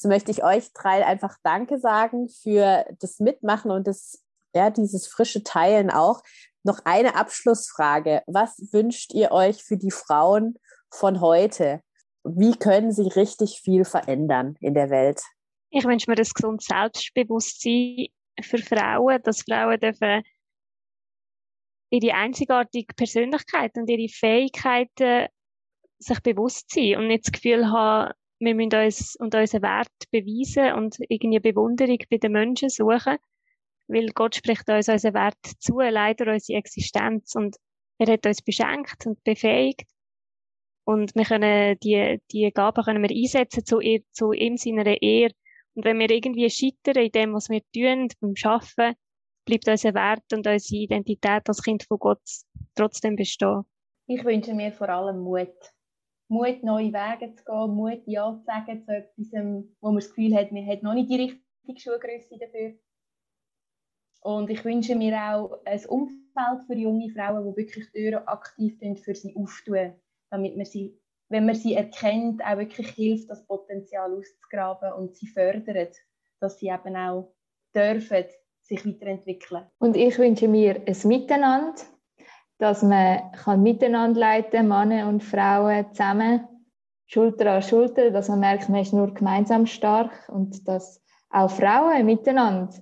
So 0.02 0.08
möchte 0.08 0.30
ich 0.30 0.42
euch 0.42 0.72
drei 0.72 1.04
einfach 1.04 1.36
Danke 1.42 1.78
sagen 1.78 2.30
für 2.30 2.86
das 3.00 3.20
Mitmachen 3.20 3.70
und 3.70 3.86
das, 3.86 4.24
ja, 4.54 4.70
dieses 4.70 5.06
frische 5.06 5.42
Teilen 5.44 5.90
auch. 5.90 6.22
Noch 6.62 6.80
eine 6.86 7.16
Abschlussfrage. 7.16 8.22
Was 8.26 8.72
wünscht 8.72 9.12
ihr 9.12 9.30
euch 9.30 9.62
für 9.62 9.76
die 9.76 9.90
Frauen 9.90 10.58
von 10.90 11.20
heute? 11.20 11.82
Wie 12.24 12.56
können 12.56 12.92
sie 12.92 13.08
richtig 13.08 13.60
viel 13.60 13.84
verändern 13.84 14.56
in 14.60 14.72
der 14.72 14.88
Welt? 14.88 15.20
Ich 15.68 15.84
wünsche 15.84 16.10
mir 16.10 16.16
das 16.16 16.32
gesunde 16.32 16.64
Selbstbewusstsein 16.64 18.06
für 18.40 18.58
Frauen, 18.58 19.22
dass 19.22 19.42
Frauen 19.42 19.78
dürfen 19.80 20.22
ihre 21.90 22.14
einzigartige 22.14 22.94
Persönlichkeit 22.94 23.76
und 23.76 23.90
ihre 23.90 24.08
Fähigkeiten 24.08 25.28
sich 25.98 26.20
bewusst 26.20 26.72
sein 26.72 26.96
und 26.96 27.08
nicht 27.08 27.26
das 27.26 27.32
Gefühl 27.32 27.70
haben, 27.70 28.14
wir 28.40 28.54
müssen 28.54 28.74
uns 28.74 29.16
und 29.16 29.34
unseren 29.34 29.62
Wert 29.62 30.10
beweisen 30.10 30.72
und 30.74 30.96
irgendwie 31.08 31.40
Bewunderung 31.40 31.98
bei 32.10 32.16
den 32.16 32.32
Menschen 32.32 32.70
suchen, 32.70 33.18
weil 33.86 34.06
Gott 34.14 34.34
spricht 34.34 34.68
uns 34.68 34.88
unseren 34.88 35.14
Wert 35.14 35.38
zu, 35.58 35.78
leider 35.80 36.32
unsere 36.32 36.58
Existenz 36.58 37.34
und 37.34 37.56
er 37.98 38.12
hat 38.12 38.26
uns 38.26 38.42
beschenkt 38.42 39.06
und 39.06 39.22
befähigt 39.24 39.86
und 40.84 41.14
wir 41.14 41.24
können 41.24 41.78
die, 41.82 42.20
die 42.32 42.50
Gaben 42.50 42.82
können 42.82 43.02
wir 43.02 43.14
einsetzen 43.14 43.64
zu, 43.64 43.80
zu 44.12 44.32
ihm 44.32 44.56
seiner 44.56 45.00
Ehre 45.02 45.34
und 45.74 45.84
wenn 45.84 45.98
wir 45.98 46.10
irgendwie 46.10 46.50
scheitern 46.50 47.04
in 47.04 47.12
dem, 47.12 47.34
was 47.34 47.48
wir 47.48 47.60
tun, 47.72 48.08
beim 48.20 48.34
Arbeiten, 48.42 48.96
bleibt 49.44 49.68
unser 49.68 49.94
Wert 49.94 50.32
und 50.32 50.46
unsere 50.46 50.80
Identität 50.82 51.48
als 51.48 51.62
Kind 51.62 51.84
von 51.84 51.98
Gott 51.98 52.22
trotzdem 52.74 53.16
bestehen. 53.16 53.64
Ich 54.06 54.24
wünsche 54.24 54.54
mir 54.54 54.72
vor 54.72 54.88
allem 54.88 55.20
Mut. 55.20 55.54
Mut, 56.30 56.62
neue 56.62 56.92
Wege 56.92 57.34
zu 57.34 57.44
gehen, 57.44 57.74
Mut, 57.74 58.02
Ja 58.06 58.36
zu 58.38 58.44
sagen 58.44 58.84
zu 58.84 58.92
etwas, 58.92 59.32
wo 59.80 59.88
man 59.88 59.96
das 59.96 60.08
Gefühl 60.08 60.34
hat, 60.36 60.52
man 60.52 60.66
hat 60.66 60.82
noch 60.82 60.94
nicht 60.94 61.10
die 61.10 61.16
richtige 61.16 61.80
Schuhgröße 61.80 62.38
dafür. 62.38 62.74
Und 64.22 64.48
ich 64.50 64.64
wünsche 64.64 64.94
mir 64.94 65.16
auch 65.16 65.58
ein 65.64 65.84
Umfeld 65.86 66.66
für 66.66 66.74
junge 66.74 67.10
Frauen, 67.10 67.50
die 67.50 67.56
wirklich 67.56 67.90
Türen 67.90 68.26
aktiv 68.28 68.78
für 69.02 69.14
sie 69.14 69.34
auftun. 69.34 69.94
damit 70.30 70.56
man 70.56 70.66
sie, 70.66 70.96
wenn 71.28 71.46
man 71.46 71.56
sie 71.56 71.74
erkennt, 71.74 72.44
auch 72.44 72.58
wirklich 72.58 72.90
hilft, 72.90 73.28
das 73.28 73.44
Potenzial 73.46 74.12
auszugraben 74.12 74.92
und 74.92 75.16
sie 75.16 75.26
fördert, 75.26 75.96
dass 76.38 76.58
sie 76.60 76.68
eben 76.68 76.96
auch 76.96 77.34
dürfen 77.74 78.24
sich 78.62 78.86
weiterentwickeln. 78.86 79.66
Und 79.78 79.96
ich 79.96 80.16
wünsche 80.18 80.46
mir 80.46 80.80
ein 80.86 81.08
Miteinander, 81.08 81.82
dass 82.60 82.82
man 82.82 83.32
kann 83.32 83.62
miteinander 83.62 84.20
leiten, 84.20 84.68
Männer 84.68 85.08
und 85.08 85.24
Frauen 85.24 85.86
zusammen, 85.92 86.46
Schulter 87.06 87.54
an 87.54 87.62
Schulter, 87.62 88.10
dass 88.10 88.28
man 88.28 88.40
merkt, 88.40 88.68
man 88.68 88.82
ist 88.82 88.92
nur 88.92 89.12
gemeinsam 89.12 89.66
stark 89.66 90.12
und 90.28 90.68
dass 90.68 91.02
auch 91.30 91.50
Frauen 91.50 92.06
miteinander 92.06 92.72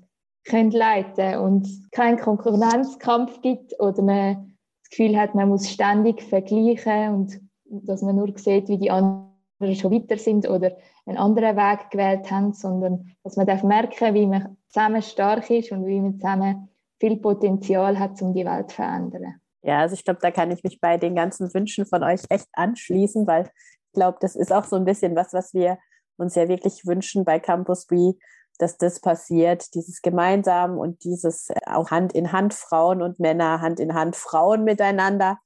können 0.44 0.72
leiten 0.72 1.38
und 1.38 1.90
keinen 1.92 2.18
Konkurrenzkampf 2.18 3.40
gibt 3.40 3.78
oder 3.78 4.02
man 4.02 4.56
das 4.82 4.90
Gefühl 4.90 5.18
hat, 5.18 5.34
man 5.34 5.48
muss 5.48 5.70
ständig 5.70 6.22
vergleichen 6.22 7.14
und 7.14 7.40
dass 7.64 8.02
man 8.02 8.16
nur 8.16 8.36
sieht, 8.36 8.68
wie 8.68 8.78
die 8.78 8.90
anderen 8.90 9.28
schon 9.76 9.92
weiter 9.92 10.16
sind 10.18 10.48
oder 10.48 10.76
einen 11.06 11.18
anderen 11.18 11.56
Weg 11.56 11.90
gewählt 11.90 12.30
haben, 12.30 12.52
sondern 12.52 13.14
dass 13.22 13.36
man 13.36 13.46
darf 13.46 13.62
merken, 13.62 14.14
wie 14.14 14.26
man 14.26 14.56
zusammen 14.68 15.02
stark 15.02 15.48
ist 15.50 15.70
und 15.70 15.86
wie 15.86 16.00
man 16.00 16.18
zusammen 16.18 16.68
viel 16.98 17.16
Potenzial 17.16 17.98
hat, 17.98 18.20
um 18.22 18.34
die 18.34 18.44
Welt 18.44 18.70
zu 18.70 18.76
verändern. 18.76 19.40
Ja, 19.62 19.80
also 19.80 19.94
ich 19.94 20.04
glaube, 20.04 20.20
da 20.22 20.30
kann 20.30 20.50
ich 20.50 20.62
mich 20.62 20.80
bei 20.80 20.98
den 20.98 21.14
ganzen 21.14 21.52
Wünschen 21.52 21.86
von 21.86 22.02
euch 22.02 22.22
echt 22.28 22.48
anschließen, 22.52 23.26
weil 23.26 23.44
ich 23.44 23.92
glaube, 23.92 24.18
das 24.20 24.36
ist 24.36 24.52
auch 24.52 24.64
so 24.64 24.76
ein 24.76 24.84
bisschen 24.84 25.16
was, 25.16 25.32
was 25.32 25.52
wir 25.52 25.78
uns 26.16 26.34
ja 26.34 26.48
wirklich 26.48 26.86
wünschen 26.86 27.24
bei 27.24 27.38
Campus 27.38 27.86
Be, 27.86 28.14
dass 28.58 28.76
das 28.76 29.00
passiert, 29.00 29.74
dieses 29.74 30.02
gemeinsam 30.02 30.78
und 30.78 31.04
dieses 31.04 31.48
auch 31.66 31.90
Hand 31.90 32.12
in 32.12 32.32
Hand 32.32 32.54
Frauen 32.54 33.02
und 33.02 33.20
Männer, 33.20 33.60
Hand 33.60 33.80
in 33.80 33.94
Hand 33.94 34.16
Frauen 34.16 34.64
miteinander 34.64 35.38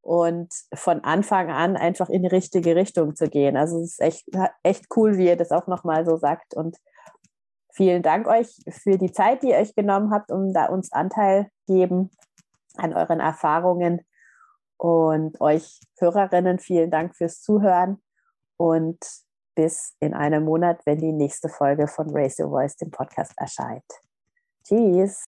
und 0.00 0.52
von 0.74 1.02
Anfang 1.04 1.50
an 1.50 1.76
einfach 1.76 2.08
in 2.08 2.22
die 2.22 2.28
richtige 2.28 2.76
Richtung 2.76 3.16
zu 3.16 3.28
gehen. 3.28 3.56
Also 3.56 3.78
es 3.80 3.92
ist 3.92 4.00
echt, 4.00 4.26
echt 4.62 4.86
cool, 4.96 5.18
wie 5.18 5.26
ihr 5.26 5.36
das 5.36 5.50
auch 5.50 5.66
nochmal 5.66 6.04
so 6.04 6.16
sagt 6.16 6.54
und 6.54 6.76
vielen 7.72 8.02
Dank 8.02 8.26
euch 8.26 8.62
für 8.68 8.98
die 8.98 9.12
Zeit, 9.12 9.42
die 9.42 9.50
ihr 9.50 9.56
euch 9.56 9.74
genommen 9.74 10.12
habt, 10.12 10.30
um 10.30 10.52
da 10.52 10.66
uns 10.66 10.92
Anteil 10.92 11.50
geben 11.66 12.10
an 12.78 12.94
euren 12.94 13.20
Erfahrungen 13.20 14.00
und 14.76 15.40
euch 15.40 15.80
Hörerinnen 15.98 16.58
vielen 16.58 16.90
Dank 16.90 17.16
fürs 17.16 17.42
Zuhören 17.42 18.00
und 18.56 18.98
bis 19.54 19.96
in 19.98 20.14
einem 20.14 20.44
Monat, 20.44 20.80
wenn 20.86 20.98
die 20.98 21.12
nächste 21.12 21.48
Folge 21.48 21.88
von 21.88 22.10
Raise 22.10 22.44
Your 22.44 22.50
Voice, 22.50 22.76
dem 22.76 22.90
Podcast, 22.90 23.32
erscheint. 23.36 23.84
Tschüss. 24.64 25.24